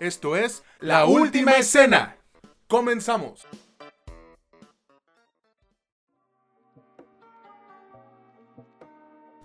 [0.00, 2.16] Esto es La Última Escena.
[2.68, 3.46] Comenzamos.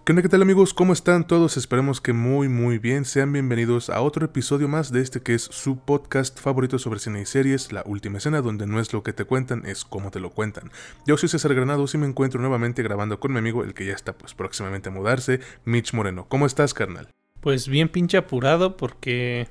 [0.05, 0.73] ¿Qué onda, qué tal amigos?
[0.73, 1.57] ¿Cómo están todos?
[1.57, 3.04] Esperemos que muy muy bien.
[3.04, 7.20] Sean bienvenidos a otro episodio más de este que es su podcast favorito sobre cine
[7.20, 10.22] y series, La Última Escena, donde no es lo que te cuentan, es cómo te
[10.22, 10.72] lo cuentan.
[11.06, 13.94] Yo soy César Granados y me encuentro nuevamente grabando con mi amigo, el que ya
[13.94, 16.28] está pues próximamente a mudarse, Mitch Moreno.
[16.30, 17.10] ¿Cómo estás, carnal?
[17.42, 19.49] Pues bien pinche apurado porque...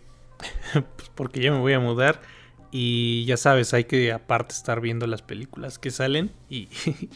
[0.73, 2.21] pues porque ya me voy a mudar.
[2.71, 6.69] Y ya sabes, hay que aparte estar viendo las películas que salen y,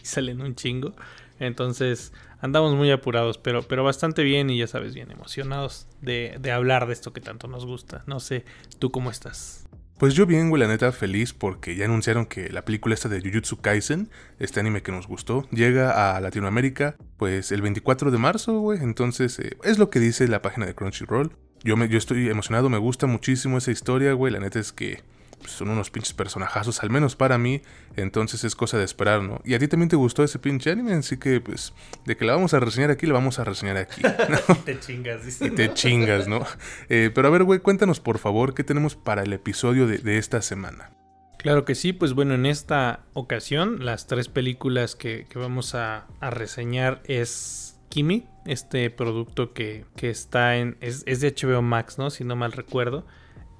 [0.03, 0.95] salen un chingo.
[1.41, 6.53] Entonces andamos muy apurados, pero, pero bastante bien y ya sabes, bien emocionados de, de
[6.53, 8.05] hablar de esto que tanto nos gusta.
[8.07, 8.45] No sé,
[8.79, 9.69] ¿tú cómo estás?
[9.99, 13.21] Pues yo bien, güey, la neta feliz porque ya anunciaron que la película esta de
[13.21, 18.61] Jujutsu Kaisen, este anime que nos gustó, llega a Latinoamérica pues el 24 de marzo,
[18.61, 18.79] güey.
[18.81, 21.33] Entonces eh, es lo que dice la página de Crunchyroll.
[21.65, 24.33] Yo, me, yo estoy emocionado, me gusta muchísimo esa historia, güey.
[24.33, 25.03] La neta es que
[25.39, 27.63] pues, son unos pinches personajazos, al menos para mí,
[27.97, 29.41] entonces es cosa de esperar, ¿no?
[29.45, 31.73] Y a ti también te gustó ese pinche anime, así que pues
[32.05, 34.03] de que la vamos a reseñar aquí, la vamos a reseñar aquí.
[34.03, 34.57] ¿no?
[34.65, 35.47] te chingas, dice.
[35.47, 36.45] Y te chingas, ¿no?
[36.89, 40.19] Eh, pero a ver, güey, cuéntanos por favor qué tenemos para el episodio de, de,
[40.19, 40.91] esta semana.
[41.39, 46.07] Claro que sí, pues bueno, en esta ocasión las tres películas que, que vamos a,
[46.21, 50.77] a, reseñar es Kimi, este producto que, que está en...
[50.81, 52.11] Es, de HBO Max, ¿no?
[52.11, 53.05] Si no mal recuerdo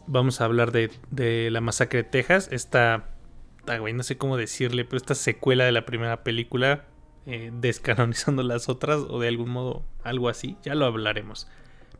[0.09, 2.49] vamos a hablar de, de, la masacre de Texas.
[2.51, 3.11] Esta,
[3.67, 6.87] ah, güey, no sé cómo decirle, pero esta secuela de la primera película,
[7.27, 11.47] eh, descanonizando las otras o de algún modo algo así, ya lo hablaremos.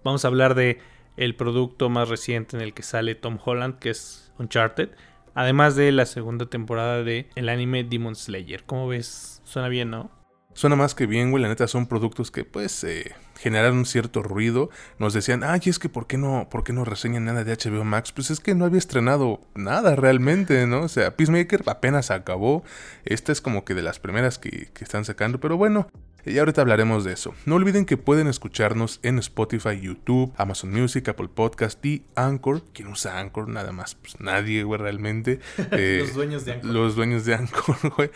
[0.03, 0.81] Vamos a hablar de
[1.17, 4.91] el producto más reciente en el que sale Tom Holland, que es Uncharted.
[5.35, 8.65] Además de la segunda temporada de el anime Demon Slayer.
[8.65, 9.41] ¿Cómo ves?
[9.45, 10.11] Suena bien, ¿no?
[10.59, 11.41] Suena más que bien, güey.
[11.41, 14.71] La neta son productos que, pues, eh, generaron cierto ruido.
[14.99, 17.85] Nos decían, ay, es que ¿por qué, no, ¿por qué no reseñan nada de HBO
[17.85, 18.11] Max?
[18.11, 20.81] Pues es que no había estrenado nada realmente, ¿no?
[20.81, 22.65] O sea, Peacemaker apenas acabó.
[23.05, 25.39] Esta es como que de las primeras que, que están sacando.
[25.39, 25.87] Pero bueno,
[26.25, 27.35] y ahorita hablaremos de eso.
[27.47, 32.63] No olviden que pueden escucharnos en Spotify, YouTube, Amazon Music, Apple Podcast y Anchor.
[32.73, 33.49] ¿Quién usa Anchor?
[33.49, 35.41] Nada más, pues nadie, güey, realmente.
[35.71, 36.71] Eh, los dueños de Anchor.
[36.71, 38.11] Los dueños de Anchor, güey.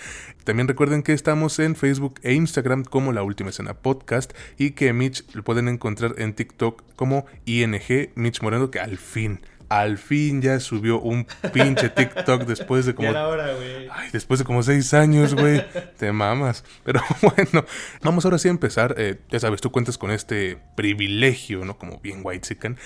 [0.44, 4.92] También recuerden que estamos en Facebook e Instagram como La Última Escena Podcast y que
[4.92, 9.40] Mitch lo pueden encontrar en TikTok como ING Mitch Moreno, que al fin
[9.80, 13.08] al fin ya subió un pinche TikTok después de como.
[13.08, 13.56] Hora,
[13.90, 15.64] ay, después de como seis años, güey.
[15.96, 16.62] Te mamas.
[16.84, 17.64] Pero bueno,
[18.02, 18.94] vamos ahora sí a empezar.
[18.98, 21.78] Eh, ya sabes, tú cuentas con este privilegio, ¿no?
[21.78, 22.76] Como bien white chicken.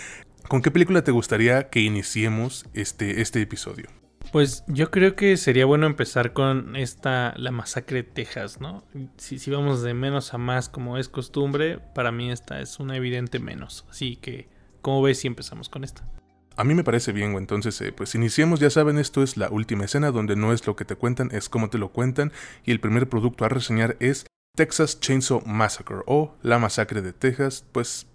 [0.46, 3.88] ¿Con qué película te gustaría que iniciemos este, este episodio?
[4.30, 8.84] Pues yo creo que sería bueno empezar con esta, la masacre de Texas, ¿no?
[9.16, 12.96] Si, si vamos de menos a más como es costumbre, para mí esta es una
[12.96, 13.84] evidente menos.
[13.90, 14.48] Así que,
[14.82, 16.08] ¿cómo ves si empezamos con esta?
[16.56, 17.42] A mí me parece bien, güey.
[17.42, 18.60] Entonces, eh, pues iniciemos.
[18.60, 21.48] Ya saben, esto es la última escena donde no es lo que te cuentan, es
[21.48, 22.32] cómo te lo cuentan.
[22.64, 27.64] Y el primer producto a reseñar es Texas Chainsaw Massacre o La Masacre de Texas.
[27.72, 28.06] Pues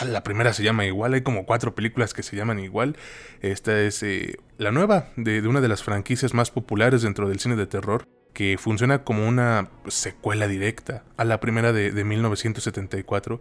[0.00, 1.14] la, la primera se llama igual.
[1.14, 2.96] Hay como cuatro películas que se llaman igual.
[3.40, 7.40] Esta es eh, la nueva de, de una de las franquicias más populares dentro del
[7.40, 13.40] cine de terror que funciona como una secuela directa a la primera de, de 1974.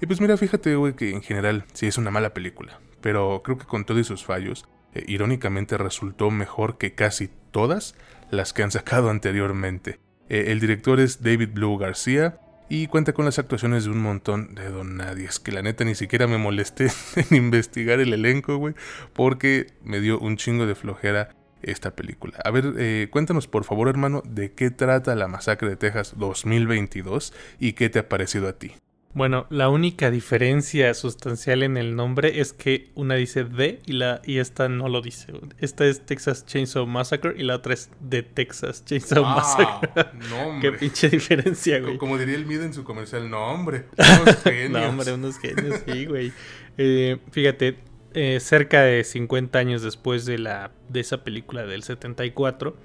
[0.00, 3.56] Y pues mira, fíjate, güey, que en general sí es una mala película pero creo
[3.56, 7.94] que con todos sus fallos, eh, irónicamente resultó mejor que casi todas
[8.32, 10.00] las que han sacado anteriormente.
[10.28, 14.56] Eh, el director es David Blue García y cuenta con las actuaciones de un montón
[14.56, 15.00] de don
[15.44, 16.88] que la neta ni siquiera me molesté
[17.30, 18.74] en investigar el elenco, güey,
[19.12, 21.28] porque me dio un chingo de flojera
[21.62, 22.38] esta película.
[22.44, 27.32] A ver, eh, cuéntanos por favor, hermano, de qué trata la masacre de Texas 2022
[27.60, 28.72] y qué te ha parecido a ti.
[29.16, 34.20] Bueno, la única diferencia sustancial en el nombre es que una dice The y, la,
[34.26, 35.32] y esta no lo dice.
[35.58, 40.10] Esta es Texas Chainsaw Massacre y la otra es The Texas Chainsaw ah, Massacre.
[40.28, 41.96] No, Qué pinche diferencia, güey.
[41.96, 43.86] Como diría el Mid en su comercial, no, hombre.
[44.22, 44.70] Unos genios.
[44.82, 46.30] no, hombre, unos genios, sí, güey.
[46.76, 47.78] Eh, fíjate,
[48.12, 52.76] eh, cerca de 50 años después de, la, de esa película del 74,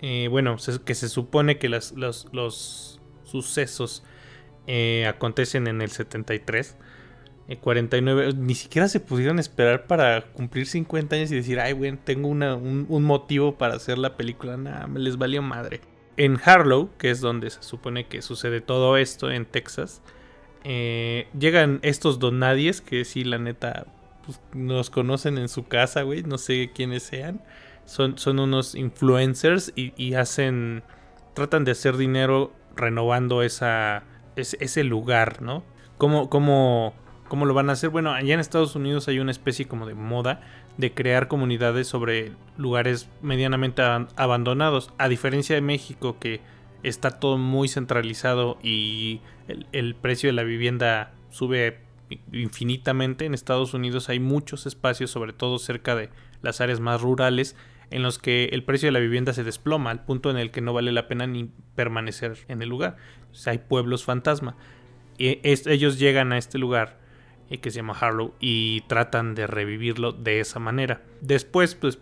[0.00, 4.02] eh, bueno, se, que se supone que las, los, los sucesos
[4.66, 6.76] eh, acontecen en el 73.
[7.54, 12.28] 49, ni siquiera se pudieron esperar para cumplir 50 años y decir, ay, güey, tengo
[12.28, 14.56] una, un, motivo para hacer la película.
[14.56, 15.80] Nada, me les valió madre.
[16.16, 20.02] En Harlow, que es donde se supone que sucede todo esto, en Texas,
[20.64, 23.86] eh, llegan estos donadies que sí, la neta,
[24.24, 27.40] pues, nos conocen en su casa, güey, no sé quiénes sean.
[27.84, 30.82] Son, son unos influencers y hacen,
[31.34, 34.02] tratan de hacer dinero renovando esa
[34.36, 35.64] ese lugar, ¿no?
[35.98, 36.94] Cómo, cómo
[37.28, 37.90] ¿Cómo lo van a hacer?
[37.90, 40.40] Bueno, allá en Estados Unidos hay una especie como de moda
[40.76, 44.92] de crear comunidades sobre lugares medianamente abandonados.
[44.98, 46.40] A diferencia de México, que
[46.82, 49.20] está todo muy centralizado y
[49.72, 51.80] el, precio de la vivienda sube
[52.32, 53.24] infinitamente.
[53.24, 56.10] En Estados Unidos hay muchos espacios, sobre todo cerca de
[56.42, 57.56] las áreas más rurales,
[57.90, 60.60] en los que el precio de la vivienda se desploma al punto en el que
[60.60, 62.96] no vale la pena ni permanecer en el lugar.
[63.46, 64.56] hay pueblos fantasma.
[65.18, 66.98] Y ellos llegan a este lugar
[67.48, 71.02] eh, que se llama Harlow y tratan de revivirlo de esa manera.
[71.20, 71.98] Después, pues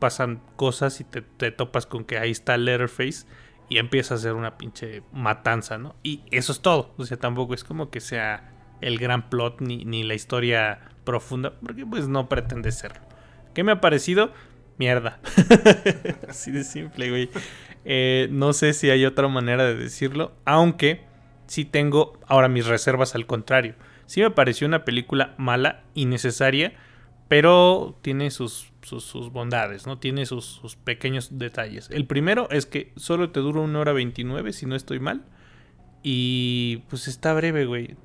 [0.00, 3.26] pasan cosas y te, topas con que ahí está Letterface
[3.68, 5.94] y empieza a ser una pinche matanza, ¿no?
[6.02, 6.92] Y eso es todo.
[6.96, 11.54] O sea, tampoco es como que sea el gran plot ni, ni la historia profunda,
[11.60, 13.00] porque pues no pretende serlo.
[13.54, 14.32] ¿Qué me ha parecido?
[14.78, 15.20] Mierda.
[16.28, 17.30] Así de simple, güey.
[17.84, 21.04] Eh, no sé si hay otra manera de decirlo, aunque
[21.46, 23.74] sí tengo ahora mis reservas al contrario.
[24.06, 26.74] Sí me pareció una película mala, innecesaria,
[27.28, 29.98] pero tiene sus, sus, bondades, ¿no?
[29.98, 31.88] Tiene sus, pequeños detalles.
[31.90, 35.24] El primero es que solo te dura una hora 29, si no estoy mal.
[36.02, 37.96] Y pues está breve, güey.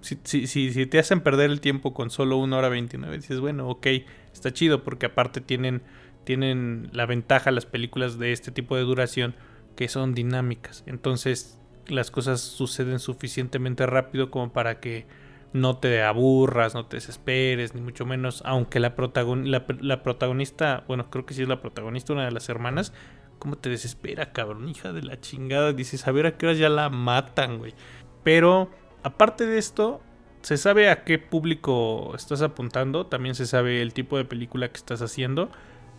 [0.00, 3.68] Si, si, si, te hacen perder el tiempo con solo una hora 29, dices, bueno,
[3.68, 3.86] ok,
[4.32, 5.82] está chido, porque aparte tienen,
[6.24, 9.34] tienen la ventaja las películas de este tipo de duración
[9.76, 10.84] que son dinámicas.
[10.86, 15.06] Entonces las cosas suceden suficientemente rápido como para que
[15.52, 21.34] no te aburras, no te desesperes, ni mucho menos, aunque la, protagonista, bueno, creo que
[21.34, 22.92] sí es la protagonista, una de las hermanas,
[23.38, 24.68] ¿cómo te desespera, cabrón?
[24.68, 27.74] Hija de la chingada, dices, a ver a qué hora ya la matan, güey.
[28.22, 28.70] Pero,
[29.02, 30.00] aparte de esto,
[30.42, 34.76] se sabe a qué público estás apuntando, también se sabe el tipo de película que
[34.76, 35.50] estás haciendo.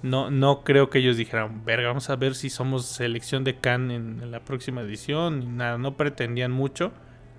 [0.03, 3.97] No, no creo que ellos dijeran, verga, vamos a ver si somos selección de Cannes
[3.97, 6.91] en, la próxima edición, ni nada, no pretendían mucho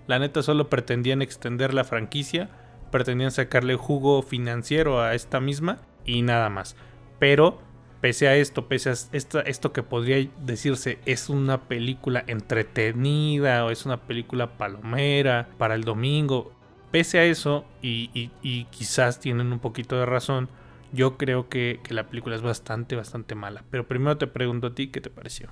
[0.06, 2.50] la neta solo pretendían extender la franquicia,
[2.90, 6.76] pretendían sacarle jugo financiero a esta misma y nada más.
[7.18, 7.60] Pero
[8.00, 13.86] pese a esto, pese a esto, que podría decirse es una película entretenida o es
[13.86, 16.52] una película palomera para el domingo,
[16.90, 18.30] pese a eso, y,
[18.70, 20.48] quizás tienen un poquito de razón,
[20.92, 23.64] yo creo que, que, la película es bastante, bastante mala.
[23.70, 25.48] Pero primero te pregunto a ti, ¿qué te pareció?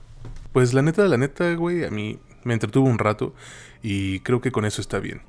[0.52, 3.34] Pues la neta, la neta, güey, a mí me entretuvo un rato
[3.82, 5.22] y creo que con eso está bien.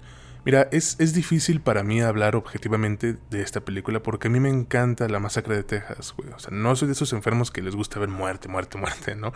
[0.43, 4.49] Mira, es, es, difícil para mí hablar objetivamente de esta película porque a mí me
[4.49, 6.29] encanta la masacre de Texas, güey.
[6.31, 9.33] O sea, no soy de esos enfermos que les gusta ver muerte, muerte, muerte, ¿no?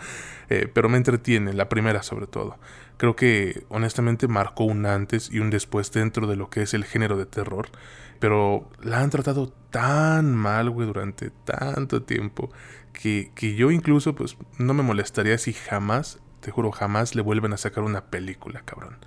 [0.48, 2.58] Eh, pero me entretiene, la primera sobre todo.
[2.96, 6.84] Creo que honestamente marcó un antes y un después dentro de lo que es el
[6.84, 7.68] género de terror.
[8.18, 12.50] Pero la han tratado tan mal, güey, durante tanto tiempo
[12.92, 17.52] que, que yo incluso, pues, no me molestaría si jamás te juro, jamás le vuelven
[17.52, 18.98] a sacar una película, cabrón.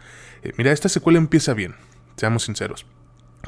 [0.43, 1.75] Eh, mira, esta secuela empieza bien,
[2.17, 2.85] seamos sinceros.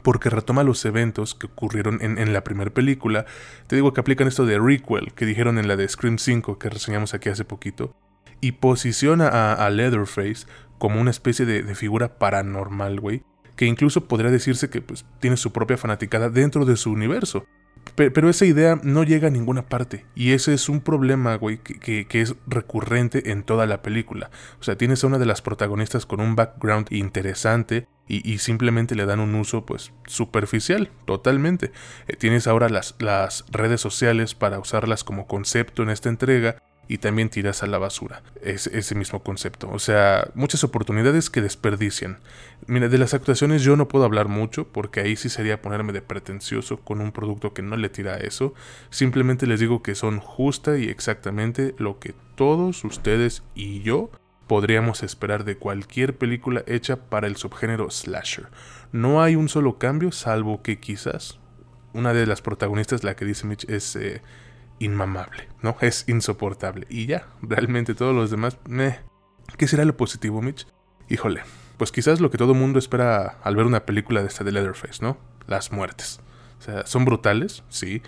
[0.01, 3.25] Porque retoma los eventos que ocurrieron en, la primera película.
[3.67, 6.69] Te digo que aplican esto de requel que dijeron en la de Scream 5 que
[6.69, 7.93] reseñamos aquí hace poquito.
[8.39, 10.47] Y posiciona a, Leatherface
[10.77, 13.23] como una especie de, figura paranormal, güey.
[13.56, 17.45] Que incluso podría decirse que pues, tiene su propia fanaticada dentro de su universo.
[17.95, 20.06] Pero esa idea no llega a ninguna parte.
[20.15, 24.30] Y ese es un problema, güey, que, es recurrente en toda la película.
[24.59, 29.06] O sea, tienes a una de las protagonistas con un background interesante y, simplemente le
[29.06, 31.71] dan un uso, pues, superficial, totalmente.
[32.07, 36.58] Eh, tienes ahora las, las redes sociales para usarlas como concepto en esta entrega
[36.91, 39.69] y también tiras a la basura es, ese mismo concepto.
[39.71, 42.19] O sea, muchas oportunidades que desperdician.
[42.67, 46.01] Mira, de las actuaciones yo no puedo hablar mucho porque ahí sí sería ponerme de
[46.01, 48.53] pretencioso con un producto que no le tira a eso.
[48.89, 54.12] Simplemente les digo que son justa y exactamente lo que todos ustedes y yo
[54.48, 58.50] podríamos esperar de cualquier película hecha para el subgénero slasher.
[58.91, 61.39] No hay un solo cambio salvo que quizás
[61.93, 63.95] una de las protagonistas, la que dice Mitch, es...
[63.95, 64.21] Eh,
[64.81, 65.77] inmamable, ¿no?
[65.81, 66.88] Es insoportable.
[66.89, 69.00] Y ya, realmente todos los demás, meh.
[69.57, 70.67] ¿Qué será lo positivo, Mitch?
[71.09, 71.41] Híjole,
[71.77, 75.03] pues quizás lo que todo mundo espera al ver una película de esta de Leatherface,
[75.03, 75.17] ¿no?
[75.47, 76.19] Las muertes.
[76.59, 78.01] O sea, son brutales, sí,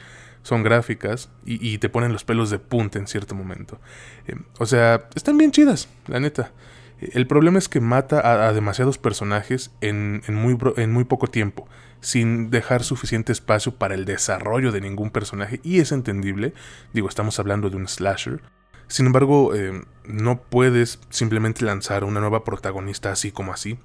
[0.43, 3.79] son gráficas y, te ponen los pelos de punta en cierto momento.
[4.27, 6.51] Eh, o sea, están bien chidas, la neta.
[7.11, 11.67] El problema es que mata a, demasiados personajes en, muy, poco tiempo
[11.99, 16.53] sin dejar suficiente espacio para el desarrollo de ningún personaje, y es entendible,
[16.93, 18.41] digo, estamos hablando de un slasher.
[18.87, 23.79] Sin embargo, eh, no puedes simplemente lanzar una nueva protagonista así como así,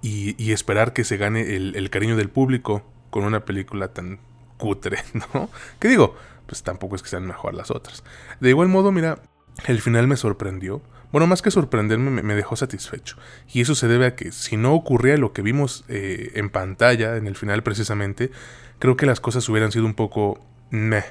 [0.00, 4.20] y, esperar que se gane el, cariño del público con una película tan
[4.56, 4.98] cutre,
[5.34, 5.48] ¿no?
[5.78, 8.04] Que digo, pues tampoco es que sean mejor las otras.
[8.40, 9.22] De igual modo, mira,
[9.66, 10.82] el final me sorprendió.
[11.12, 13.16] Bueno, más que sorprenderme, me, dejó satisfecho.
[13.52, 17.16] Y eso se debe a que si no ocurría lo que vimos eh, en pantalla,
[17.16, 18.32] en el final precisamente,
[18.80, 21.04] creo que las cosas hubieran sido un poco meh,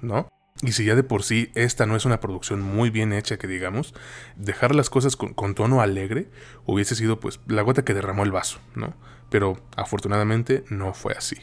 [0.00, 0.28] ¿no?
[0.62, 3.46] Y si ya de por sí esta no es una producción muy bien hecha, que
[3.46, 3.94] digamos,
[4.36, 6.30] dejar las cosas con, con, tono alegre
[6.66, 8.94] hubiese sido pues la gota que derramó el vaso, ¿no?
[9.30, 11.36] Pero afortunadamente no fue así.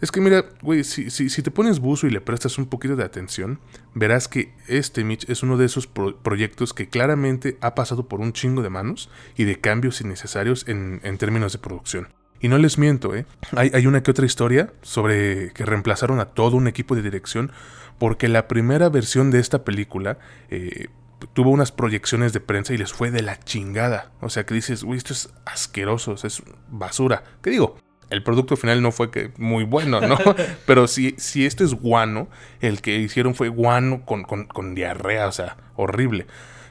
[0.00, 3.04] Es que mira, güey, si, si, te pones buzo y le prestas un poquito de
[3.04, 3.60] atención,
[3.94, 8.32] verás que este Mitch es uno de esos proyectos que claramente ha pasado por un
[8.32, 12.08] chingo de manos y de cambios innecesarios en, en términos de producción.
[12.40, 13.26] Y no les miento, ¿eh?
[13.54, 17.52] Hay, hay, una que otra historia sobre que reemplazaron a todo un equipo de dirección
[17.98, 20.88] porque la primera versión de esta película eh,
[21.34, 24.12] tuvo unas proyecciones de prensa y les fue de la chingada.
[24.22, 27.24] O sea que dices, uy, esto es asqueroso, es basura.
[27.42, 27.76] ¿Qué digo?
[28.10, 30.18] El producto final no fue que muy bueno, ¿no?
[30.66, 32.28] Pero si, si esto es guano,
[32.60, 36.26] el que hicieron fue guano con, con, diarrea, o sea, horrible.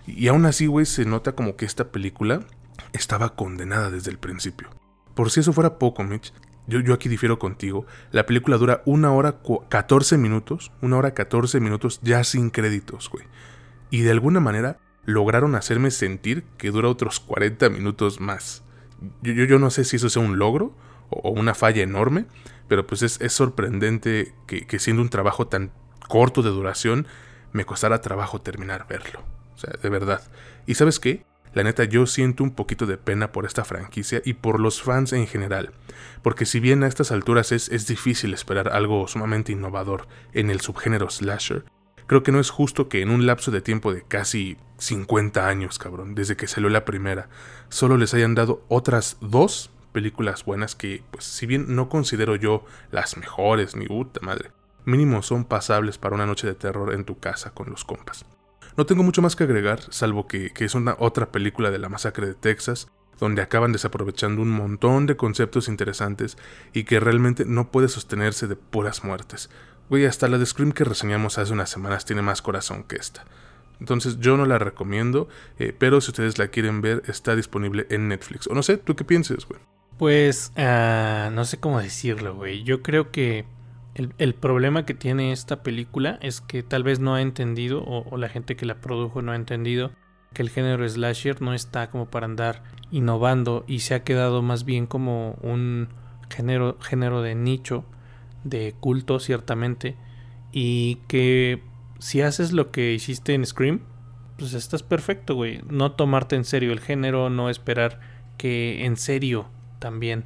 [0.06, 2.42] Y aún así, güey, se nota como que esta película
[2.94, 4.70] estaba condenada desde el principio.
[5.16, 6.34] Por si eso fuera poco, Mitch,
[6.68, 7.86] yo, yo aquí difiero contigo.
[8.12, 13.26] La película dura una hora 14 minutos, una hora 14 minutos ya sin créditos, güey.
[13.92, 18.64] Y de alguna manera lograron hacerme sentir que dura otros 40 minutos más.
[19.22, 20.76] Yo, yo, yo no sé si eso sea un logro
[21.10, 22.26] o una falla enorme,
[22.68, 25.72] pero pues es, sorprendente que, siendo un trabajo tan
[26.08, 27.08] corto de duración,
[27.52, 29.24] me costara trabajo terminar verlo.
[29.56, 30.22] O sea, de verdad.
[30.66, 31.26] ¿Y sabes qué?
[31.54, 35.14] La neta, yo siento un poquito de pena por esta franquicia y por los fans
[35.14, 35.72] en general,
[36.22, 40.62] porque si bien a estas alturas es, es difícil esperar algo sumamente innovador en el
[40.62, 41.66] subgénero slasher,
[42.06, 45.80] creo que no es justo que en un lapso de tiempo de casi 50 años,
[45.80, 47.30] cabrón, desde que salió la primera,
[47.70, 52.64] solo les hayan dado otras dos películas buenas que, pues, si bien no considero yo
[52.90, 54.52] las mejores, ni puta madre,
[54.86, 58.26] mínimo son pasables para una noche de terror en tu casa con los compas.
[58.78, 61.90] No tengo mucho más que agregar, salvo que, que es una otra película de la
[61.90, 62.88] masacre de Texas,
[63.20, 66.38] donde acaban desaprovechando un montón de conceptos interesantes
[66.72, 69.50] y que realmente no puede sostenerse de puras muertes.
[69.90, 73.26] Güey, hasta la de Scream que reseñamos hace unas semanas tiene más corazón que esta.
[73.82, 75.28] Entonces yo no la recomiendo,
[75.58, 78.48] eh, pero si ustedes la quieren ver está disponible en Netflix.
[78.48, 79.60] O no sé, ¿tú qué piensas, güey?
[80.00, 82.64] Pues uh, no sé cómo decirlo, güey.
[82.64, 83.44] Yo creo que
[83.96, 88.30] el, problema que tiene esta película es que tal vez no ha entendido, o, la
[88.30, 89.92] gente que la produjo no ha entendido,
[90.34, 94.64] que el género slasher no está como para andar innovando y se ha quedado más
[94.64, 95.90] bien como un
[96.30, 97.84] género, género de nicho,
[98.46, 99.98] de culto ciertamente,
[100.54, 101.62] y que
[102.00, 103.82] si haces lo que hiciste en Scream,
[104.38, 105.62] pues estás perfecto, güey.
[105.70, 108.00] No tomarte en serio el género, no esperar
[108.38, 110.26] que en serio también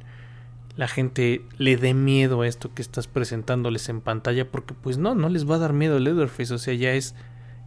[0.76, 5.14] la gente le dé miedo a esto que estás presentándoles en pantalla, porque pues no,
[5.14, 7.14] no les va a dar miedo el Leatherface, o sea, ya es,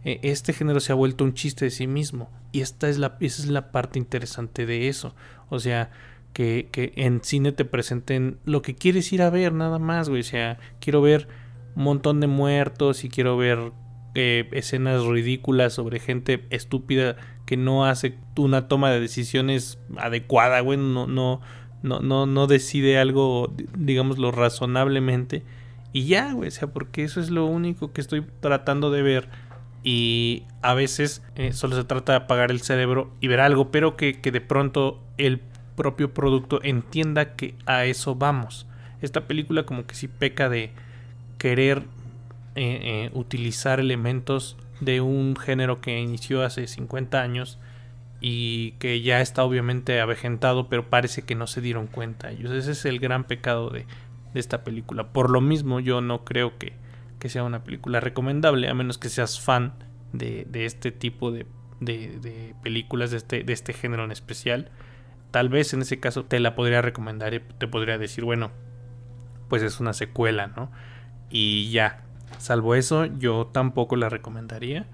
[0.04, 3.16] eh, este género se ha vuelto un chiste de sí mismo, y esta es la,
[3.20, 5.14] esa es la parte interesante de eso,
[5.48, 5.90] o sea,
[6.34, 10.20] que, que en cine te presenten lo que quieres ir a ver, nada más, güey,
[10.20, 11.28] o sea, quiero ver
[11.74, 13.72] un montón de muertos y quiero ver
[14.14, 17.16] eh, escenas ridículas sobre gente estúpida
[17.46, 21.40] que no hace una toma de decisiones adecuada, güey, no, no,
[21.82, 25.42] no, no, no decide algo, digámoslo, razonablemente.
[25.92, 29.28] Y ya, güey, o sea, porque eso es lo único que estoy tratando de ver.
[29.82, 33.96] Y a veces eh, solo se trata de apagar el cerebro y ver algo, pero
[33.96, 35.40] que, que de pronto el
[35.76, 38.66] propio producto entienda que a eso vamos.
[39.00, 40.72] Esta película como que sí peca de
[41.38, 41.84] querer
[42.56, 47.58] eh, eh, utilizar elementos de un género que inició hace 50 años
[48.20, 52.50] y que ya está obviamente avejentado, pero parece que no se dieron cuenta ellos.
[52.50, 53.86] Ese es el gran pecado de,
[54.34, 55.12] esta película.
[55.12, 56.74] Por lo mismo, yo no creo que,
[57.28, 59.74] sea una película recomendable, a menos que seas fan
[60.12, 61.46] de, este tipo de,
[61.80, 64.70] de, películas, de este, de este género en especial.
[65.30, 68.50] Tal vez en ese caso te la podría recomendar y te podría decir, bueno,
[69.48, 70.70] pues es una secuela, ¿no?
[71.30, 72.04] Y ya,
[72.38, 74.86] salvo eso, yo tampoco la recomendaría.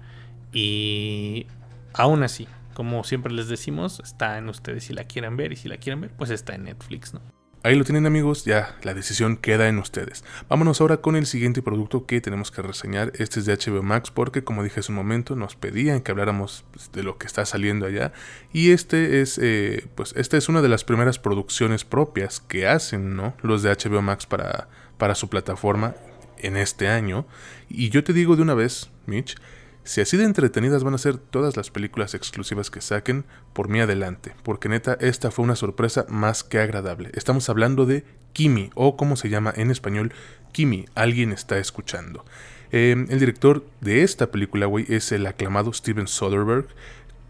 [0.51, 1.47] Y
[1.93, 5.67] aún así, como siempre les decimos, está en ustedes si la quieren ver y si
[5.67, 7.21] la quieren ver, pues está en Netflix, ¿no?
[7.63, 10.23] Ahí lo tienen amigos, ya la decisión queda en ustedes.
[10.47, 13.11] Vámonos ahora con el siguiente producto que tenemos que reseñar.
[13.15, 16.63] Este es de HBO Max porque como dije hace un momento nos pedían que habláramos
[16.71, 18.13] pues, de lo que está saliendo allá.
[18.53, 23.15] Y este es, eh, pues esta es una de las primeras producciones propias que hacen,
[23.15, 23.35] ¿no?
[23.41, 24.67] Los de HBO Max para,
[24.99, 25.95] para su plataforma
[26.37, 27.25] en este año.
[27.67, 29.37] Y yo te digo de una vez, Mitch,
[29.85, 33.23] si así de entretenidas van a ser todas las películas exclusivas que saquen,
[33.53, 37.11] por mí adelante, porque neta esta fue una sorpresa más que agradable.
[37.13, 40.11] Estamos hablando de Kimi, o como se llama en español,
[40.51, 42.25] Kimi, alguien está escuchando.
[42.71, 46.67] Em, el director de esta película, güey, es el aclamado Steven Soderbergh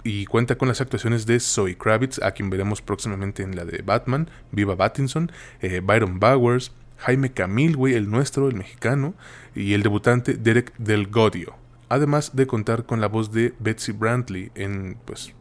[0.06, 3.82] y cuenta con las actuaciones de Zoe Kravitz, a quien veremos próximamente en la de
[3.82, 9.14] Batman, Viva Battinson, eh, Byron Bowers, Jaime Camil, güey, el nuestro, el mexicano,
[9.54, 11.65] y el debutante Derek Del Godio.
[11.90, 15.34] Además de contar con la voz de Betsy Brantley en, pues,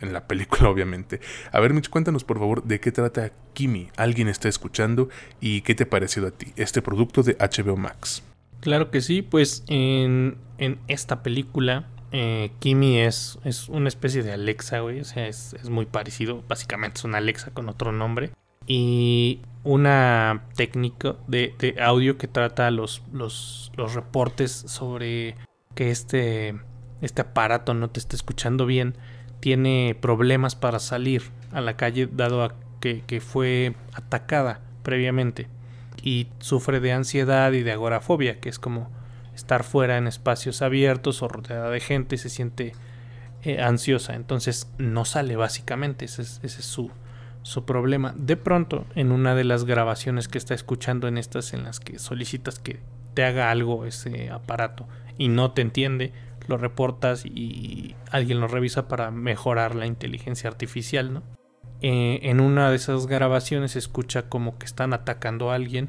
[0.00, 1.20] en la película, obviamente.
[1.50, 3.88] A ver, Mitch, cuéntanos por favor de qué trata Kimi.
[3.96, 5.08] ¿Alguien está escuchando?
[5.40, 8.22] ¿Y qué te ha parecido a ti este producto de HBO Max?
[8.60, 10.38] Claro que sí, pues en,
[10.86, 15.00] esta película eh, Kimi es, es una especie de Alexa, güey.
[15.00, 16.44] O sea, es, muy parecido.
[16.46, 18.30] Básicamente es una Alexa con otro nombre.
[18.64, 25.34] Y una técnica de, audio que trata los, los, los, reportes sobre
[25.74, 26.54] que este,
[27.00, 28.96] este aparato no te está escuchando bien
[29.42, 35.48] tiene problemas para salir a la calle dado a que, fue atacada previamente
[36.00, 38.88] y sufre de ansiedad y de agorafobia, que es como
[39.34, 42.72] estar fuera en espacios abiertos o rodeada de gente, se siente
[43.42, 46.92] eh, ansiosa, entonces no sale básicamente, ese es, ese es su,
[47.42, 48.14] su problema.
[48.16, 51.98] De pronto, en una de las grabaciones que está escuchando en estas en las que
[51.98, 52.78] solicitas que
[53.14, 54.86] te haga algo ese aparato
[55.18, 56.12] y no te entiende,
[56.48, 61.22] lo reportas y alguien lo revisa para mejorar la inteligencia artificial, ¿no?
[61.82, 65.88] Eh, en una de esas grabaciones se escucha como que están atacando a alguien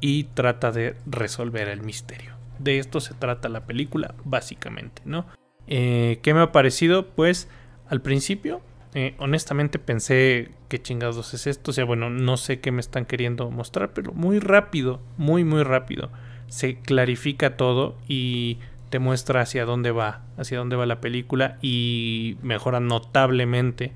[0.00, 2.34] y trata de resolver el misterio.
[2.60, 5.26] De esto se trata la película, básicamente, ¿no?
[5.66, 7.08] Eh, ¿Qué me ha parecido?
[7.08, 7.48] Pues
[7.88, 8.60] al principio,
[8.94, 11.72] eh, honestamente pensé qué chingados es esto.
[11.72, 15.64] O sea, bueno, no sé qué me están queriendo mostrar, pero muy rápido, muy, muy
[15.64, 16.10] rápido.
[16.48, 18.58] Se clarifica todo y
[18.90, 23.92] te muestra hacia dónde va, hacia dónde va la película y mejora notablemente.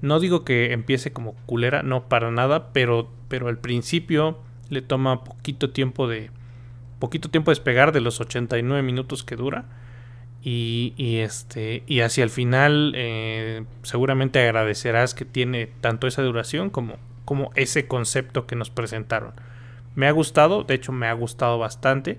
[0.00, 5.22] No digo que empiece como culera, no para nada, pero, pero al principio le toma
[5.22, 6.30] poquito tiempo de
[6.98, 9.64] poquito tiempo de despegar de los 89 minutos que dura.
[10.44, 16.96] Y, este y hacia el final eh, seguramente agradecerás que tiene tanto esa duración como,
[17.24, 19.34] como ese concepto que nos presentaron.
[19.94, 22.18] Me ha gustado, de hecho me ha gustado bastante.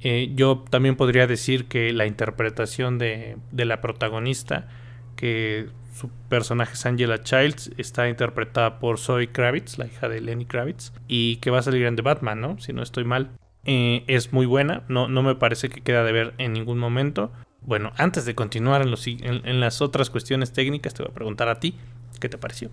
[0.00, 4.68] Eh, yo también podría decir que la interpretación de, la protagonista,
[5.16, 10.44] que su personaje es Angela Childs, está interpretada por Zoe Kravitz, la hija de Lenny
[10.44, 12.58] Kravitz, y que va a salir en The Batman, ¿no?
[12.60, 13.30] Si no estoy mal.
[13.64, 17.32] Eh, es muy buena, no, no me parece que queda de ver en ningún momento.
[17.62, 21.58] Bueno, antes de continuar en, en las otras cuestiones técnicas, te voy a preguntar a
[21.58, 21.74] ti,
[22.20, 22.70] ¿qué te pareció?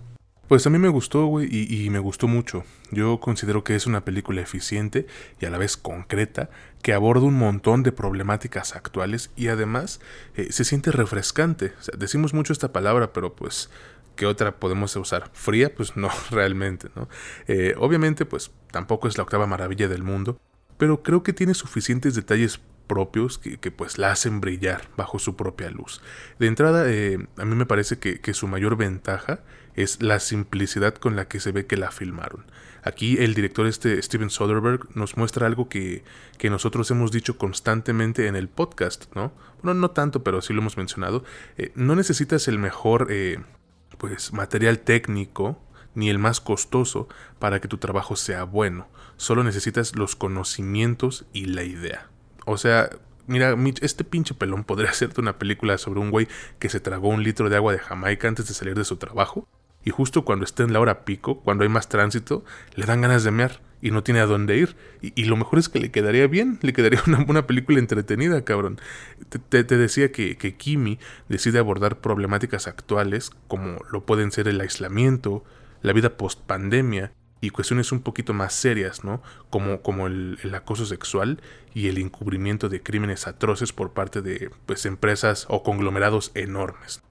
[0.48, 2.64] Pues a mí me gustó, güey, y, me gustó mucho.
[2.90, 5.06] Yo considero que es una película eficiente
[5.40, 6.50] y a la vez concreta,
[6.82, 10.00] que aborda un montón de problemáticas actuales y además
[10.34, 11.72] eh, se siente refrescante.
[11.96, 13.70] decimos mucho esta palabra, pero pues,
[14.16, 15.30] ¿qué otra podemos usar?
[15.32, 15.74] ¿Fría?
[15.74, 17.08] Pues no, realmente, ¿no?
[17.46, 20.38] Eh, obviamente, pues tampoco es la octava maravilla del mundo,
[20.76, 25.70] pero creo que tiene suficientes detalles propios que, pues la hacen brillar bajo su propia
[25.70, 26.02] luz.
[26.38, 29.40] De entrada, eh, a mí me parece que, que su mayor ventaja
[29.76, 32.44] es la simplicidad con la que se ve que la filmaron.
[32.82, 36.04] Aquí el director este Steven Soderbergh nos muestra algo que,
[36.36, 39.32] que, nosotros hemos dicho constantemente en el podcast, ¿no?
[39.62, 41.24] Bueno, no tanto, pero sí lo hemos mencionado.
[41.56, 43.38] Eh, no necesitas el mejor eh,
[43.96, 45.58] pues, material técnico
[45.94, 47.08] ni el más costoso
[47.38, 48.86] para que tu trabajo sea bueno.
[49.16, 52.10] Solo necesitas los conocimientos y la idea.
[52.44, 52.90] O sea,
[53.26, 57.22] mira, este pinche pelón podría hacerte una película sobre un güey que se tragó un
[57.22, 59.48] litro de agua de Jamaica antes de salir de su trabajo
[59.84, 62.44] y justo cuando esté en la hora pico, cuando hay más tránsito,
[62.74, 64.76] le dan ganas de mear y no tiene a dónde ir.
[65.02, 68.80] Y, lo mejor es que le quedaría bien, le quedaría una, buena película entretenida, cabrón.
[69.50, 75.44] Te, decía que, que, Kimi decide abordar problemáticas actuales como lo pueden ser el aislamiento,
[75.82, 79.22] la vida post pandemia y cuestiones un poquito más serias, ¿no?
[79.50, 81.42] Como, como el, el, acoso sexual
[81.74, 87.02] y el encubrimiento de crímenes atroces por parte de pues, empresas o conglomerados enormes.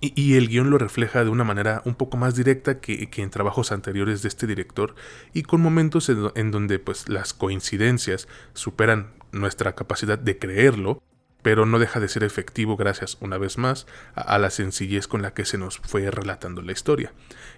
[0.00, 3.72] Y, el guion lo refleja de una manera un poco más directa que, en trabajos
[3.72, 4.94] anteriores de este director
[5.32, 11.02] y con momentos en, donde pues las coincidencias superan nuestra capacidad de creerlo,
[11.42, 15.34] pero no deja de ser efectivo gracias una vez más a, la sencillez con la
[15.34, 17.12] que se nos fue relatando la historia.